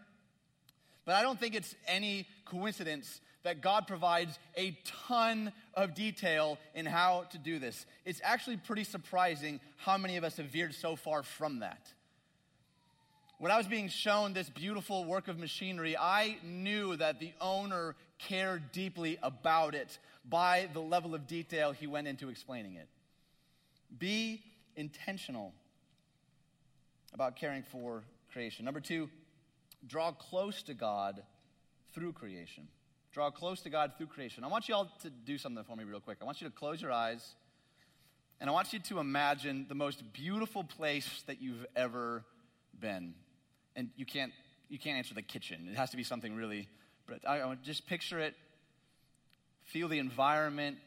but 1.04 1.14
I 1.14 1.23
don't 1.23 1.38
think 1.38 1.54
it's 1.54 1.75
any 1.87 2.26
coincidence 2.46 3.20
that 3.42 3.61
God 3.61 3.87
provides 3.87 4.38
a 4.56 4.76
ton 5.06 5.52
of 5.75 5.94
detail 5.94 6.58
in 6.75 6.87
how 6.87 7.26
to 7.30 7.38
do 7.38 7.58
this. 7.58 7.84
It's 8.04 8.20
actually 8.25 8.56
pretty 8.56 8.84
surprising 8.84 9.61
how 9.76 9.99
many 9.99 10.16
of 10.16 10.25
us 10.25 10.38
have 10.38 10.46
veered 10.46 10.75
so 10.75 10.96
far 10.96 11.23
from 11.23 11.61
that. 11.61 11.92
When 13.38 13.52
I 13.52 13.58
was 13.58 13.66
being 13.66 13.88
shown 13.88 14.32
this 14.32 14.49
beautiful 14.49 15.04
work 15.04 15.28
of 15.28 15.38
machinery, 15.38 15.96
I 15.99 16.38
knew 16.42 16.96
that 16.96 17.20
the 17.20 17.32
owner 17.40 17.94
cared 18.18 18.73
deeply 18.73 19.18
about 19.23 19.75
it 19.75 19.99
by 20.25 20.68
the 20.73 20.80
level 20.80 21.14
of 21.14 21.26
detail 21.26 21.73
he 21.73 21.87
went 21.87 22.06
into 22.06 22.30
explaining 22.30 22.76
it. 22.76 22.88
Be 23.99 24.43
intentional 24.77 25.53
about 27.13 27.37
caring 27.37 27.63
for 27.63 28.03
creation. 28.33 28.65
Number 28.65 28.81
two, 28.81 29.09
draw 29.87 30.13
close 30.13 30.63
to 30.65 30.75
God 30.75 31.23
through 31.95 32.13
creation. 32.13 32.69
Draw 33.13 33.31
close 33.31 33.61
to 33.61 33.71
God 33.71 33.93
through 33.97 34.09
creation. 34.09 34.43
I 34.43 34.49
want 34.49 34.69
you 34.69 34.75
all 34.75 34.91
to 35.03 35.11
do 35.11 35.39
something 35.39 35.63
for 35.63 35.77
me, 35.77 35.85
real 35.85 36.01
quick. 36.01 36.19
I 36.21 36.25
want 36.25 36.41
you 36.41 36.49
to 36.49 36.55
close 36.55 36.83
your 36.83 36.91
eyes, 36.91 37.25
and 38.41 38.51
I 38.51 38.53
want 38.53 38.73
you 38.73 38.81
to 38.81 38.99
imagine 38.99 39.67
the 39.69 39.77
most 39.77 40.13
beautiful 40.13 40.65
place 40.65 41.23
that 41.27 41.41
you've 41.41 41.65
ever 41.77 42.25
been. 42.81 43.15
And 43.77 43.91
you 43.97 44.05
can't, 44.05 44.33
you 44.69 44.79
can't 44.81 44.99
answer 44.99 45.15
the 45.15 45.23
kitchen, 45.23 45.69
it 45.71 45.77
has 45.77 45.91
to 45.91 45.97
be 45.97 46.03
something 46.03 46.35
really. 46.35 46.69
But 47.07 47.21
I, 47.29 47.43
I 47.43 47.55
just 47.63 47.87
picture 47.87 48.19
it, 48.19 48.35
feel 49.63 49.87
the 49.89 49.99
environment. 49.99 50.79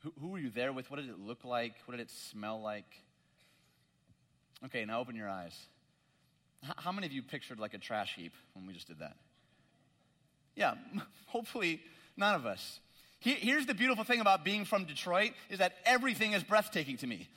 Who, 0.00 0.12
who 0.20 0.28
were 0.28 0.38
you 0.38 0.50
there 0.50 0.72
with? 0.72 0.90
What 0.90 1.00
did 1.00 1.08
it 1.08 1.18
look 1.18 1.44
like? 1.44 1.74
What 1.84 1.96
did 1.96 2.00
it 2.00 2.10
smell 2.10 2.60
like? 2.60 2.86
Okay, 4.64 4.84
now 4.84 5.00
open 5.00 5.16
your 5.16 5.28
eyes. 5.28 5.56
How 6.76 6.90
many 6.92 7.06
of 7.06 7.12
you 7.12 7.22
pictured 7.22 7.60
like 7.60 7.74
a 7.74 7.78
trash 7.78 8.14
heap 8.16 8.32
when 8.54 8.66
we 8.66 8.72
just 8.72 8.88
did 8.88 8.98
that? 8.98 9.16
Yeah, 10.56 10.74
hopefully 11.26 11.80
none 12.16 12.34
of 12.34 12.46
us. 12.46 12.80
Here's 13.20 13.66
the 13.66 13.74
beautiful 13.74 14.04
thing 14.04 14.20
about 14.20 14.44
being 14.44 14.64
from 14.64 14.84
Detroit 14.84 15.32
is 15.50 15.58
that 15.58 15.74
everything 15.84 16.34
is 16.34 16.44
breathtaking 16.44 16.96
to 16.98 17.06
me. 17.06 17.28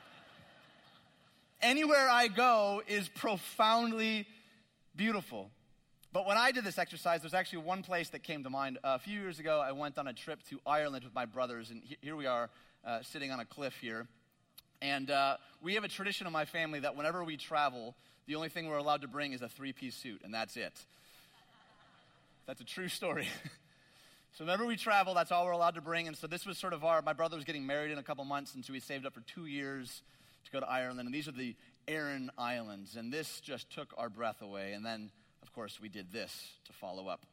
Anywhere 1.62 2.08
I 2.10 2.28
go 2.28 2.82
is 2.86 3.08
profoundly 3.08 4.26
beautiful. 4.94 5.50
But 6.16 6.24
when 6.24 6.38
I 6.38 6.50
did 6.50 6.64
this 6.64 6.78
exercise, 6.78 7.20
there's 7.20 7.34
actually 7.34 7.58
one 7.58 7.82
place 7.82 8.08
that 8.08 8.22
came 8.22 8.42
to 8.44 8.48
mind. 8.48 8.78
a 8.82 8.98
few 8.98 9.20
years 9.20 9.38
ago, 9.38 9.60
I 9.60 9.72
went 9.72 9.98
on 9.98 10.08
a 10.08 10.14
trip 10.14 10.42
to 10.48 10.58
Ireland 10.66 11.04
with 11.04 11.14
my 11.14 11.26
brothers, 11.26 11.70
and 11.70 11.82
here 12.00 12.16
we 12.16 12.24
are 12.24 12.48
uh, 12.86 13.02
sitting 13.02 13.30
on 13.32 13.38
a 13.38 13.44
cliff 13.44 13.74
here. 13.82 14.06
And 14.80 15.10
uh, 15.10 15.36
we 15.60 15.74
have 15.74 15.84
a 15.84 15.88
tradition 15.88 16.26
in 16.26 16.32
my 16.32 16.46
family 16.46 16.80
that 16.80 16.96
whenever 16.96 17.22
we 17.22 17.36
travel, 17.36 17.94
the 18.26 18.34
only 18.34 18.48
thing 18.48 18.66
we're 18.66 18.78
allowed 18.78 19.02
to 19.02 19.08
bring 19.08 19.34
is 19.34 19.42
a 19.42 19.48
three 19.50 19.74
piece 19.74 19.94
suit, 19.94 20.22
and 20.24 20.32
that's 20.32 20.56
it. 20.56 20.72
That's 22.46 22.62
a 22.62 22.64
true 22.64 22.88
story. 22.88 23.28
so 24.38 24.44
whenever 24.46 24.64
we 24.64 24.76
travel, 24.76 25.12
that's 25.12 25.30
all 25.30 25.44
we're 25.44 25.52
allowed 25.52 25.74
to 25.74 25.82
bring. 25.82 26.08
And 26.08 26.16
so 26.16 26.26
this 26.26 26.46
was 26.46 26.56
sort 26.56 26.72
of 26.72 26.82
our, 26.82 27.02
my 27.02 27.12
brother 27.12 27.36
was 27.36 27.44
getting 27.44 27.66
married 27.66 27.90
in 27.90 27.98
a 27.98 28.02
couple 28.02 28.24
months, 28.24 28.54
and 28.54 28.64
so 28.64 28.72
we 28.72 28.80
saved 28.80 29.04
up 29.04 29.12
for 29.12 29.20
two 29.20 29.44
years 29.44 30.00
to 30.46 30.50
go 30.50 30.60
to 30.60 30.66
Ireland. 30.66 31.00
And 31.00 31.12
these 31.12 31.28
are 31.28 31.32
the 31.32 31.54
Aran 31.86 32.30
Islands. 32.38 32.96
And 32.96 33.12
this 33.12 33.38
just 33.40 33.70
took 33.70 33.92
our 33.98 34.08
breath 34.08 34.40
away. 34.40 34.72
And 34.72 34.82
then, 34.82 35.10
course, 35.56 35.80
we 35.80 35.88
did 35.88 36.12
this 36.12 36.50
to 36.66 36.72
follow 36.74 37.08
up. 37.08 37.24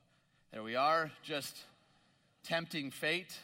There 0.54 0.64
we 0.64 0.78
are, 0.78 1.12
just 1.24 1.58
tempting 2.46 2.90
fate. 2.90 3.38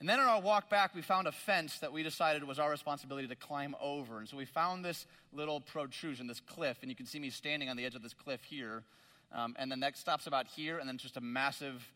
And 0.00 0.08
then 0.08 0.18
on 0.18 0.26
our 0.26 0.40
walk 0.40 0.70
back, 0.70 0.94
we 0.94 1.02
found 1.02 1.26
a 1.26 1.32
fence 1.32 1.78
that 1.80 1.92
we 1.92 2.02
decided 2.02 2.42
was 2.42 2.58
our 2.58 2.70
responsibility 2.70 3.28
to 3.28 3.36
climb 3.36 3.76
over. 3.78 4.18
And 4.18 4.26
so 4.26 4.38
we 4.38 4.46
found 4.46 4.82
this 4.82 5.04
little 5.30 5.60
protrusion, 5.60 6.26
this 6.26 6.40
cliff, 6.40 6.78
and 6.80 6.90
you 6.90 6.96
can 6.96 7.04
see 7.04 7.18
me 7.18 7.28
standing 7.28 7.68
on 7.68 7.76
the 7.76 7.84
edge 7.84 7.94
of 7.94 8.02
this 8.02 8.14
cliff 8.14 8.42
here. 8.44 8.82
Um, 9.30 9.54
and 9.58 9.70
the 9.70 9.76
next 9.76 10.00
stops 10.00 10.26
about 10.26 10.46
here, 10.46 10.78
and 10.78 10.88
then 10.88 10.96
just 10.96 11.18
a 11.18 11.20
massive 11.20 11.86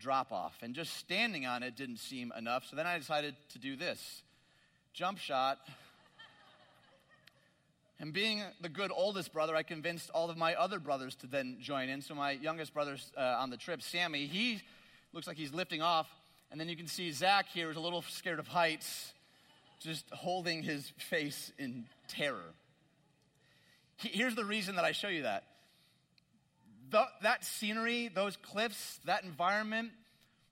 drop 0.00 0.32
off. 0.32 0.56
And 0.60 0.74
just 0.74 0.96
standing 0.96 1.46
on 1.46 1.62
it 1.62 1.76
didn't 1.76 1.98
seem 1.98 2.32
enough, 2.36 2.66
so 2.68 2.74
then 2.74 2.88
I 2.88 2.98
decided 2.98 3.36
to 3.50 3.60
do 3.60 3.76
this 3.76 4.22
jump 4.92 5.18
shot. 5.18 5.60
And 8.02 8.12
being 8.12 8.42
the 8.60 8.68
good 8.68 8.90
oldest 8.92 9.32
brother, 9.32 9.54
I 9.54 9.62
convinced 9.62 10.10
all 10.10 10.28
of 10.28 10.36
my 10.36 10.56
other 10.56 10.80
brothers 10.80 11.14
to 11.16 11.28
then 11.28 11.58
join 11.60 11.88
in. 11.88 12.02
So 12.02 12.16
my 12.16 12.32
youngest 12.32 12.74
brother 12.74 12.96
uh, 13.16 13.20
on 13.20 13.48
the 13.48 13.56
trip, 13.56 13.80
Sammy, 13.80 14.26
he 14.26 14.60
looks 15.12 15.28
like 15.28 15.36
he's 15.36 15.54
lifting 15.54 15.82
off 15.82 16.08
and 16.50 16.60
then 16.60 16.68
you 16.68 16.76
can 16.76 16.88
see 16.88 17.12
Zach 17.12 17.46
here 17.48 17.70
is 17.70 17.76
a 17.76 17.80
little 17.80 18.02
scared 18.02 18.40
of 18.40 18.48
heights, 18.48 19.14
just 19.78 20.04
holding 20.10 20.64
his 20.64 20.92
face 20.98 21.52
in 21.58 21.84
terror. 22.08 22.52
Here's 23.98 24.34
the 24.34 24.44
reason 24.44 24.74
that 24.76 24.84
I 24.84 24.90
show 24.90 25.08
you 25.08 25.22
that. 25.22 25.44
The, 26.90 27.04
that 27.22 27.44
scenery, 27.44 28.10
those 28.12 28.36
cliffs, 28.36 28.98
that 29.04 29.22
environment 29.22 29.92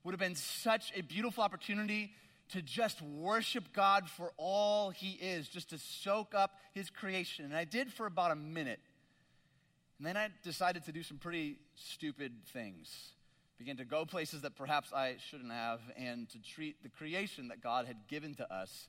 would 0.05 0.13
have 0.13 0.19
been 0.19 0.35
such 0.35 0.93
a 0.95 1.01
beautiful 1.01 1.43
opportunity 1.43 2.13
to 2.51 2.61
just 2.61 3.01
worship 3.01 3.73
God 3.73 4.09
for 4.09 4.31
all 4.37 4.89
He 4.89 5.11
is, 5.11 5.47
just 5.47 5.69
to 5.71 5.77
soak 5.77 6.33
up 6.35 6.51
His 6.73 6.89
creation. 6.89 7.45
And 7.45 7.55
I 7.55 7.65
did 7.65 7.91
for 7.91 8.05
about 8.05 8.31
a 8.31 8.35
minute. 8.35 8.79
And 9.97 10.07
then 10.07 10.17
I 10.17 10.29
decided 10.43 10.85
to 10.85 10.91
do 10.91 11.03
some 11.03 11.17
pretty 11.17 11.57
stupid 11.75 12.33
things 12.53 13.13
began 13.61 13.77
to 13.77 13.85
go 13.85 14.05
places 14.05 14.41
that 14.41 14.55
perhaps 14.55 14.91
I 14.91 15.17
shouldn't 15.29 15.51
have, 15.51 15.81
and 15.95 16.27
to 16.29 16.41
treat 16.41 16.81
the 16.81 16.89
creation 16.89 17.49
that 17.49 17.61
God 17.61 17.85
had 17.85 18.07
given 18.07 18.33
to 18.35 18.51
us 18.51 18.87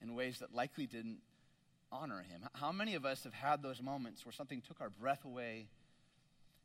in 0.00 0.14
ways 0.14 0.38
that 0.38 0.54
likely 0.54 0.86
didn't 0.86 1.18
honor 1.92 2.22
Him. 2.22 2.48
How 2.54 2.72
many 2.72 2.94
of 2.94 3.04
us 3.04 3.24
have 3.24 3.34
had 3.34 3.62
those 3.62 3.82
moments 3.82 4.24
where 4.24 4.32
something 4.32 4.62
took 4.62 4.80
our 4.80 4.88
breath 4.88 5.26
away, 5.26 5.68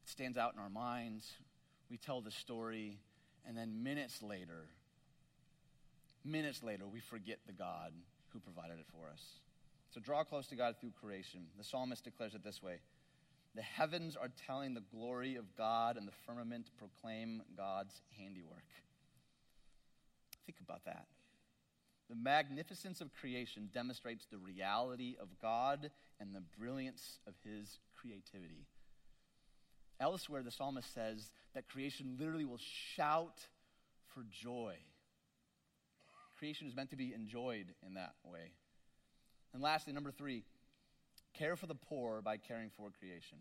it 0.02 0.10
stands 0.10 0.38
out 0.38 0.54
in 0.54 0.62
our 0.62 0.70
minds, 0.70 1.30
we 1.90 1.98
tell 1.98 2.22
the 2.22 2.32
story, 2.32 3.00
and 3.46 3.58
then 3.58 3.84
minutes 3.84 4.24
later, 4.24 4.68
minutes 6.26 6.64
later, 6.64 6.88
we 6.88 7.00
forget 7.00 7.40
the 7.46 7.54
God 7.54 7.94
who 8.30 8.40
provided 8.40 8.80
it 8.80 8.86
for 8.92 9.10
us. 9.12 9.22
So 9.94 10.00
draw 10.00 10.24
close 10.24 10.48
to 10.48 10.56
God 10.56 10.76
through 10.80 10.92
creation. 11.02 11.42
The 11.58 11.64
psalmist 11.64 12.04
declares 12.04 12.34
it 12.34 12.44
this 12.44 12.62
way 12.64 12.80
the 13.54 13.62
heavens 13.62 14.16
are 14.16 14.30
telling 14.48 14.74
the 14.74 14.84
glory 14.96 15.36
of 15.36 15.46
God, 15.58 15.98
and 15.98 16.08
the 16.08 16.14
firmament 16.26 16.70
proclaim 16.78 17.42
God's 17.58 18.02
handiwork. 18.18 18.64
Think 20.46 20.60
about 20.62 20.86
that. 20.86 21.08
The 22.10 22.16
magnificence 22.16 23.02
of 23.02 23.14
creation 23.14 23.70
demonstrates 23.74 24.26
the 24.26 24.38
reality 24.38 25.16
of 25.22 25.28
God 25.42 25.92
and 26.20 26.34
the 26.34 26.44
brilliance 26.58 27.20
of 27.28 27.34
his 27.44 27.80
creativity. 27.96 28.66
Elsewhere, 30.00 30.44
the 30.44 30.52
psalmist 30.52 30.94
says 30.94 31.32
that 31.54 31.70
creation 31.70 32.16
literally 32.20 32.46
will 32.46 32.60
shout 32.96 33.48
for 34.14 34.26
joy. 34.30 34.76
Creation 36.42 36.68
is 36.68 36.76
meant 36.76 36.90
to 36.90 36.98
be 36.98 37.14
enjoyed 37.14 37.68
in 37.86 37.94
that 37.94 38.16
way. 38.26 38.52
And 39.54 39.62
lastly, 39.62 39.94
number 39.94 40.12
three, 40.12 40.44
Care 41.34 41.56
for 41.56 41.66
the 41.66 41.76
poor 41.76 42.22
by 42.22 42.38
caring 42.38 42.70
for 42.76 42.90
creation. 43.00 43.38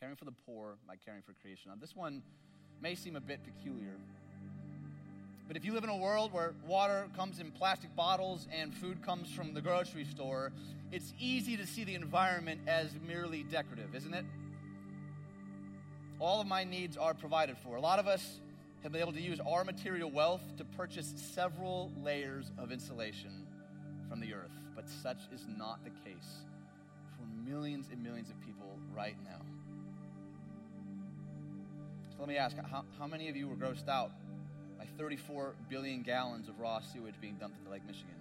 Caring 0.00 0.16
for 0.16 0.24
the 0.24 0.34
poor 0.46 0.76
by 0.86 0.96
caring 0.96 1.22
for 1.22 1.32
creation. 1.40 1.70
Now, 1.70 1.76
this 1.80 1.96
one 1.96 2.22
may 2.82 2.94
seem 2.94 3.16
a 3.16 3.20
bit 3.20 3.40
peculiar. 3.44 3.96
But 5.48 5.56
if 5.56 5.64
you 5.64 5.72
live 5.72 5.84
in 5.84 5.90
a 5.90 5.96
world 5.96 6.32
where 6.32 6.54
water 6.66 7.06
comes 7.16 7.38
in 7.38 7.50
plastic 7.50 7.94
bottles 7.96 8.46
and 8.52 8.74
food 8.74 9.02
comes 9.02 9.30
from 9.30 9.54
the 9.54 9.60
grocery 9.60 10.04
store, 10.04 10.52
it's 10.90 11.12
easy 11.18 11.56
to 11.56 11.66
see 11.66 11.84
the 11.84 11.94
environment 11.94 12.60
as 12.66 12.90
merely 13.06 13.42
decorative, 13.44 13.94
isn't 13.94 14.14
it? 14.14 14.24
All 16.20 16.40
of 16.40 16.46
my 16.46 16.64
needs 16.64 16.96
are 16.96 17.14
provided 17.14 17.56
for. 17.58 17.76
A 17.76 17.80
lot 17.80 17.98
of 17.98 18.06
us 18.06 18.40
have 18.84 18.92
been 18.92 19.00
able 19.00 19.12
to 19.14 19.20
use 19.20 19.40
our 19.40 19.64
material 19.64 20.10
wealth 20.10 20.42
to 20.58 20.64
purchase 20.64 21.14
several 21.32 21.90
layers 22.02 22.52
of 22.58 22.70
insulation 22.70 23.46
from 24.10 24.20
the 24.20 24.34
earth, 24.34 24.52
but 24.76 24.84
such 25.02 25.16
is 25.32 25.46
not 25.56 25.82
the 25.84 25.90
case 26.08 26.44
for 27.16 27.50
millions 27.50 27.88
and 27.90 28.02
millions 28.02 28.28
of 28.28 28.38
people 28.42 28.78
right 28.94 29.16
now. 29.24 29.40
So 32.10 32.16
let 32.18 32.28
me 32.28 32.36
ask 32.36 32.58
how, 32.70 32.84
how 32.98 33.06
many 33.06 33.30
of 33.30 33.36
you 33.36 33.48
were 33.48 33.56
grossed 33.56 33.88
out 33.88 34.12
by 34.78 34.84
34 34.98 35.54
billion 35.70 36.02
gallons 36.02 36.48
of 36.50 36.60
raw 36.60 36.80
sewage 36.80 37.14
being 37.22 37.36
dumped 37.36 37.58
into 37.58 37.70
Lake 37.70 37.86
Michigan? 37.86 38.14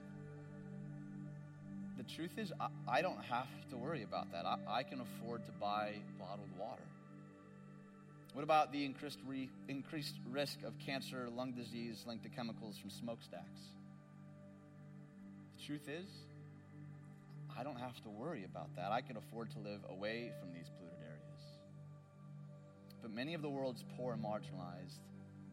The 1.98 2.04
truth 2.04 2.38
is, 2.38 2.54
I, 2.58 2.68
I 2.88 3.02
don't 3.02 3.22
have 3.26 3.50
to 3.72 3.76
worry 3.76 4.04
about 4.04 4.32
that. 4.32 4.46
I, 4.46 4.58
I 4.70 4.84
can 4.84 5.02
afford 5.02 5.46
to 5.46 5.52
buy 5.52 5.96
bottled 6.18 6.58
water. 6.58 6.84
What 8.34 8.44
about 8.44 8.72
the 8.72 8.84
increased, 8.84 9.20
re, 9.28 9.48
increased 9.68 10.16
risk 10.32 10.64
of 10.64 10.78
cancer, 10.80 11.30
lung 11.30 11.52
disease 11.52 12.04
linked 12.08 12.24
to 12.24 12.30
chemicals 12.30 12.78
from 12.80 12.90
smokestacks? 12.90 13.62
The 15.58 15.66
truth 15.66 15.88
is, 15.88 16.10
I 17.56 17.64
don't 17.64 17.80
have 17.80 18.02
to 18.02 18.10
worry 18.10 18.44
about 18.44 18.76
that. 18.76 18.92
I 18.92 19.02
can 19.02 19.18
afford 19.18 19.52
to 19.52 19.60
live 19.60 19.82
away 19.88 20.32
from 20.40 20.52
these 20.52 20.68
polluted 20.78 20.98
areas. 21.06 21.44
But 23.04 23.12
many 23.12 23.36
of 23.36 23.44
the 23.44 23.50
world's 23.50 23.84
poor 23.96 24.14
and 24.14 24.24
marginalized 24.24 24.98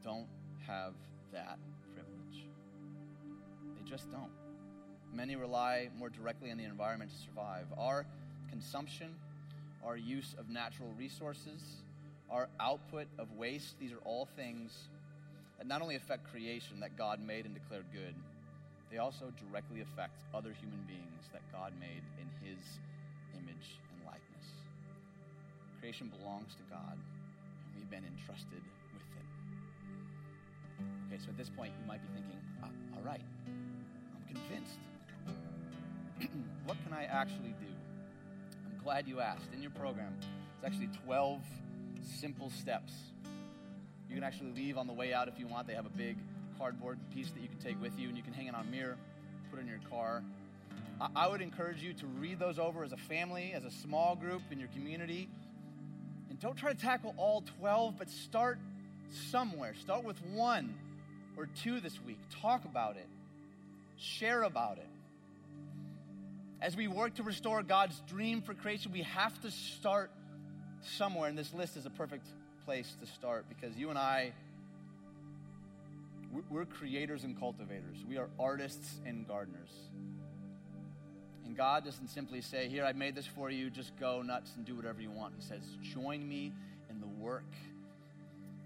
don't 0.03 0.29
have 0.67 0.95
that 1.33 1.59
privilege. 1.93 2.47
They 3.77 3.89
just 3.89 4.11
don't. 4.11 4.31
Many 5.13 5.37
rely 5.37 5.91
more 5.99 6.09
directly 6.09 6.51
on 6.51 6.57
the 6.57 6.65
environment 6.65 7.11
to 7.11 7.17
survive. 7.19 7.67
Our 7.77 8.07
consumption, 8.49 9.15
our 9.85 9.99
use 9.99 10.35
of 10.39 10.49
natural 10.49 10.95
resources, 10.97 11.61
our 12.31 12.49
output 12.61 13.07
of 13.19 13.27
waste, 13.37 13.79
these 13.81 13.93
are 13.93 14.03
all 14.05 14.29
things 14.37 14.73
that 15.59 15.67
not 15.67 15.83
only 15.83 15.97
affect 15.97 16.31
creation 16.31 16.81
that 16.81 16.97
God 16.97 17.21
made 17.21 17.45
and 17.45 17.55
declared 17.55 17.85
good, 17.93 18.15
they 18.91 18.99
also 18.99 19.33
directly 19.49 19.83
affect 19.83 20.23
other 20.35 20.53
human 20.53 20.81
beings 20.87 21.29
that 21.33 21.43
God 21.53 21.73
made 21.79 22.03
in 22.19 22.27
His 22.47 22.59
image 23.35 23.79
and 23.93 24.07
likeness. 24.07 24.47
Creation 25.81 26.11
belongs 26.19 26.55
to 26.55 26.63
God, 26.71 26.95
and 26.95 27.75
we've 27.77 27.91
been 27.91 28.05
entrusted 28.05 28.63
with 28.95 29.07
it. 29.15 29.27
Okay, 31.07 31.23
so 31.23 31.31
at 31.31 31.37
this 31.39 31.51
point, 31.51 31.73
you 31.79 31.87
might 31.87 32.03
be 32.03 32.09
thinking, 32.15 32.41
ah, 32.63 32.69
all 32.97 33.03
right, 33.03 33.23
I'm 33.47 34.25
convinced. 34.27 34.79
what 36.65 36.77
can 36.85 36.93
I 36.93 37.05
actually 37.05 37.55
do? 37.61 37.71
I'm 38.67 38.83
glad 38.83 39.07
you 39.07 39.21
asked. 39.21 39.53
In 39.53 39.63
your 39.63 39.73
program, 39.73 40.15
it's 40.57 40.65
actually 40.65 40.91
12 41.05 41.41
simple 42.03 42.51
steps. 42.51 42.93
You 44.09 44.15
can 44.15 44.25
actually 44.25 44.53
leave 44.53 44.77
on 44.77 44.87
the 44.87 44.93
way 44.93 45.13
out 45.15 45.29
if 45.29 45.39
you 45.39 45.47
want. 45.47 45.67
They 45.67 45.75
have 45.75 45.87
a 45.87 45.97
big 45.97 46.17
cardboard 46.59 46.99
piece 47.15 47.31
that 47.31 47.41
you 47.41 47.49
can 47.49 47.59
take 47.59 47.81
with 47.81 47.99
you, 47.99 48.09
and 48.09 48.17
you 48.17 48.23
can 48.23 48.33
hang 48.33 48.47
it 48.47 48.55
on 48.55 48.67
a 48.67 48.71
mirror, 48.71 48.97
put 49.51 49.59
it 49.59 49.63
in 49.63 49.69
your 49.69 49.79
car. 49.89 50.23
I, 51.01 51.09
I 51.15 51.29
would 51.29 51.41
encourage 51.41 51.83
you 51.83 51.93
to 51.95 52.07
read 52.07 52.39
those 52.39 52.59
over 52.59 52.85
as 52.85 52.93
a 52.93 52.97
family, 52.97 53.53
as 53.55 53.65
a 53.65 53.71
small 53.71 54.17
group 54.17 54.43
in 54.51 54.59
your 54.59 54.69
community. 54.69 55.29
And 56.29 56.39
don't 56.41 56.57
try 56.57 56.73
to 56.73 56.79
tackle 56.79 57.15
all 57.17 57.45
12, 57.61 57.95
but 57.99 58.11
start 58.11 58.59
somewhere. 59.31 59.75
Start 59.81 60.05
with 60.05 60.21
one 60.27 60.75
or 61.37 61.49
two 61.63 61.81
this 61.81 61.99
week. 62.05 62.19
Talk 62.43 62.65
about 62.65 62.97
it, 62.97 63.07
share 63.97 64.43
about 64.43 64.79
it. 64.79 64.89
As 66.61 66.77
we 66.77 66.89
work 66.89 67.15
to 67.15 67.23
restore 67.23 67.63
God's 67.63 67.99
dream 68.07 68.43
for 68.43 68.53
creation, 68.53 68.93
we 68.93 69.03
have 69.03 69.41
to 69.43 69.51
start 69.51 70.11
somewhere, 70.83 71.29
and 71.29 71.37
this 71.37 71.53
list 71.53 71.77
is 71.77 71.87
a 71.87 71.91
perfect 71.91 72.27
place 72.65 72.95
to 73.01 73.07
start 73.07 73.47
because 73.49 73.77
you 73.77 73.91
and 73.91 73.99
I, 73.99 74.33
we're 76.49 76.65
creators 76.65 77.25
and 77.25 77.39
cultivators. 77.39 77.99
We 78.09 78.17
are 78.17 78.29
artists 78.39 79.01
and 79.05 79.27
gardeners. 79.27 79.71
And 81.45 81.57
God 81.57 81.85
doesn't 81.85 82.09
simply 82.09 82.41
say, 82.41 82.69
Here, 82.69 82.85
I 82.85 82.93
made 82.93 83.17
this 83.17 83.27
for 83.27 83.51
you, 83.51 83.71
just 83.71 83.99
go 83.99 84.23
nuts 84.23 84.53
and 84.57 84.65
do 84.65 84.77
whatever 84.77 85.01
you 85.01 85.11
want. 85.11 85.35
He 85.37 85.43
says, 85.43 85.63
Join 85.83 86.29
me 86.29 86.53
in 86.89 87.01
the 87.01 87.09
work 87.09 87.53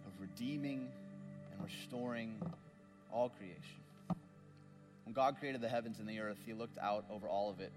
of 0.06 0.12
redeeming 0.20 0.88
and 1.52 1.64
restoring 1.64 2.34
all 3.10 3.30
creation. 3.30 3.80
When 5.04 5.14
God 5.14 5.38
created 5.38 5.62
the 5.62 5.68
heavens 5.68 5.98
and 5.98 6.06
the 6.06 6.20
earth, 6.20 6.36
He 6.44 6.52
looked 6.52 6.76
out 6.76 7.06
over 7.10 7.26
all 7.26 7.48
of 7.48 7.60
it. 7.60 7.72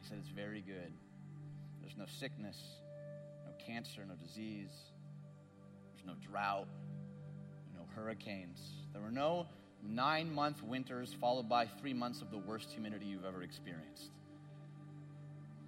He 0.00 0.08
said, 0.08 0.16
It's 0.20 0.30
very 0.30 0.62
good. 0.62 0.92
There's 1.82 1.98
no 1.98 2.06
sickness, 2.18 2.56
cancer, 3.66 4.02
no 4.06 4.14
disease. 4.14 4.70
There's 5.94 6.06
no 6.06 6.14
drought, 6.30 6.68
no 7.74 7.82
hurricanes. 7.94 8.58
There 8.92 9.02
were 9.02 9.10
no 9.10 9.46
nine 9.82 10.32
month 10.32 10.62
winters 10.62 11.14
followed 11.20 11.48
by 11.48 11.66
three 11.66 11.94
months 11.94 12.22
of 12.22 12.30
the 12.30 12.38
worst 12.38 12.70
humidity 12.70 13.06
you've 13.06 13.24
ever 13.24 13.42
experienced. 13.42 14.10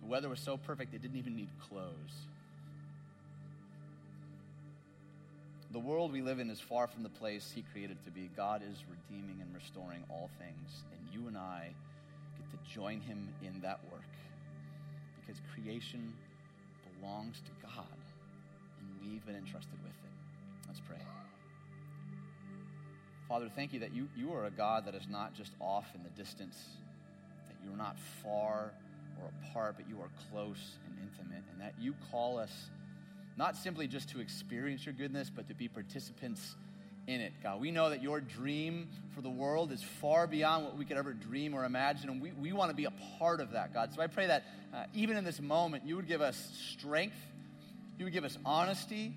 The 0.03 0.09
weather 0.09 0.29
was 0.29 0.41
so 0.41 0.57
perfect, 0.57 0.95
it 0.95 1.03
didn't 1.03 1.19
even 1.19 1.37
need 1.37 1.51
clothes. 1.69 2.15
The 5.71 5.79
world 5.79 6.13
we 6.13 6.23
live 6.23 6.39
in 6.39 6.49
is 6.49 6.61
far 6.61 6.87
from 6.87 7.03
the 7.03 7.11
place 7.11 7.53
He 7.55 7.63
created 7.73 8.03
to 8.07 8.11
be. 8.11 8.31
God 8.35 8.63
is 8.63 8.85
redeeming 8.89 9.43
and 9.43 9.55
restoring 9.55 10.03
all 10.09 10.31
things, 10.39 10.83
and 10.93 11.01
you 11.13 11.29
and 11.29 11.37
I 11.37 11.69
get 12.39 12.51
to 12.51 12.75
join 12.75 13.01
Him 13.01 13.29
in 13.43 13.61
that 13.61 13.81
work 13.93 14.01
because 15.21 15.43
creation 15.53 16.15
belongs 17.01 17.41
to 17.41 17.51
God, 17.63 17.85
and 18.81 18.89
we've 19.03 19.25
been 19.27 19.37
entrusted 19.37 19.79
with 19.83 19.93
it. 19.93 20.67
Let's 20.67 20.81
pray. 20.81 20.97
Father, 23.29 23.51
thank 23.55 23.73
you 23.73 23.81
that 23.81 23.95
you, 23.95 24.09
you 24.17 24.33
are 24.33 24.47
a 24.47 24.51
God 24.51 24.87
that 24.87 24.95
is 24.95 25.07
not 25.09 25.35
just 25.35 25.53
off 25.61 25.87
in 25.95 26.03
the 26.03 26.11
distance, 26.11 26.57
that 27.47 27.57
you're 27.65 27.77
not 27.77 27.97
far 28.23 28.73
or 29.21 29.31
apart, 29.43 29.75
but 29.77 29.89
you 29.89 30.01
are 30.01 30.11
close 30.31 30.79
and 30.87 30.97
intimate, 31.03 31.45
and 31.53 31.61
that 31.61 31.75
you 31.79 31.95
call 32.11 32.39
us 32.39 32.71
not 33.37 33.57
simply 33.57 33.87
just 33.87 34.09
to 34.11 34.21
experience 34.21 34.87
your 34.87 34.95
goodness, 34.95 35.31
but 35.35 35.47
to 35.49 35.55
be 35.55 35.69
participants 35.69 36.57
in 37.09 37.23
it, 37.23 37.33
God. 37.43 37.59
We 37.59 37.71
know 37.71 37.89
that 37.89 38.03
your 38.03 38.21
dream 38.21 38.87
for 39.15 39.23
the 39.23 39.31
world 39.31 39.73
is 39.73 39.83
far 39.83 40.27
beyond 40.27 40.67
what 40.67 40.77
we 40.77 40.85
could 40.85 40.99
ever 40.99 41.15
dream 41.15 41.55
or 41.55 41.65
imagine, 41.65 42.11
and 42.11 42.21
we, 42.21 42.33
we 42.33 42.53
want 42.53 42.71
to 42.71 42.77
be 42.77 42.85
a 42.85 42.93
part 43.19 43.41
of 43.41 43.53
that, 43.53 43.73
God. 43.73 43.95
So 43.95 44.03
I 44.03 44.07
pray 44.07 44.27
that 44.27 44.45
uh, 44.75 44.85
even 44.93 45.17
in 45.17 45.25
this 45.25 45.41
moment, 45.41 45.85
you 45.87 45.97
would 45.97 46.07
give 46.07 46.21
us 46.21 46.37
strength, 46.71 47.17
you 47.99 48.05
would 48.05 48.13
give 48.13 48.25
us 48.25 48.37
honesty, 48.45 49.15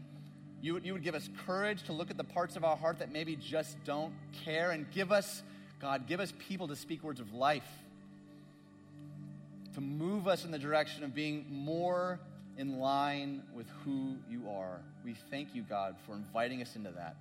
you 0.62 0.74
would, 0.74 0.86
you 0.86 0.94
would 0.94 1.04
give 1.04 1.16
us 1.16 1.30
courage 1.46 1.84
to 1.84 1.92
look 1.92 2.10
at 2.10 2.16
the 2.16 2.24
parts 2.24 2.56
of 2.56 2.64
our 2.64 2.78
heart 2.78 3.00
that 3.00 3.12
maybe 3.12 3.36
just 3.36 3.76
don't 3.84 4.14
care, 4.46 4.72
and 4.72 4.90
give 4.92 5.12
us, 5.12 5.44
God, 5.82 6.08
give 6.08 6.22
us 6.22 6.32
people 6.48 6.70
to 6.70 6.78
speak 6.78 7.04
words 7.04 7.20
of 7.20 7.34
life, 7.34 7.68
to 9.76 9.82
move 9.82 10.30
us 10.30 10.46
in 10.46 10.52
the 10.52 10.60
direction 10.60 11.04
of 11.04 11.14
being 11.14 11.46
more 11.50 12.20
in 12.58 12.80
line 12.80 13.44
with 13.54 13.68
who 13.84 14.16
you 14.30 14.50
are. 14.50 14.80
We 15.04 15.16
thank 15.30 15.54
you, 15.54 15.64
God, 15.64 15.98
for 16.06 16.14
inviting 16.14 16.62
us 16.62 16.76
into 16.78 16.92
that. 16.92 17.18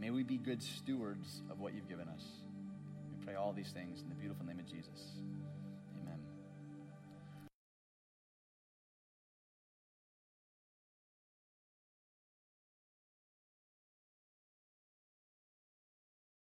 May 0.00 0.08
we 0.08 0.22
be 0.22 0.38
good 0.38 0.62
stewards 0.62 1.42
of 1.50 1.60
what 1.60 1.74
you've 1.74 1.88
given 1.88 2.08
us. 2.08 2.22
We 3.10 3.22
pray 3.22 3.34
all 3.34 3.52
these 3.52 3.68
things 3.68 4.00
in 4.00 4.08
the 4.08 4.14
beautiful 4.14 4.46
name 4.46 4.58
of 4.58 4.66
Jesus. 4.66 5.19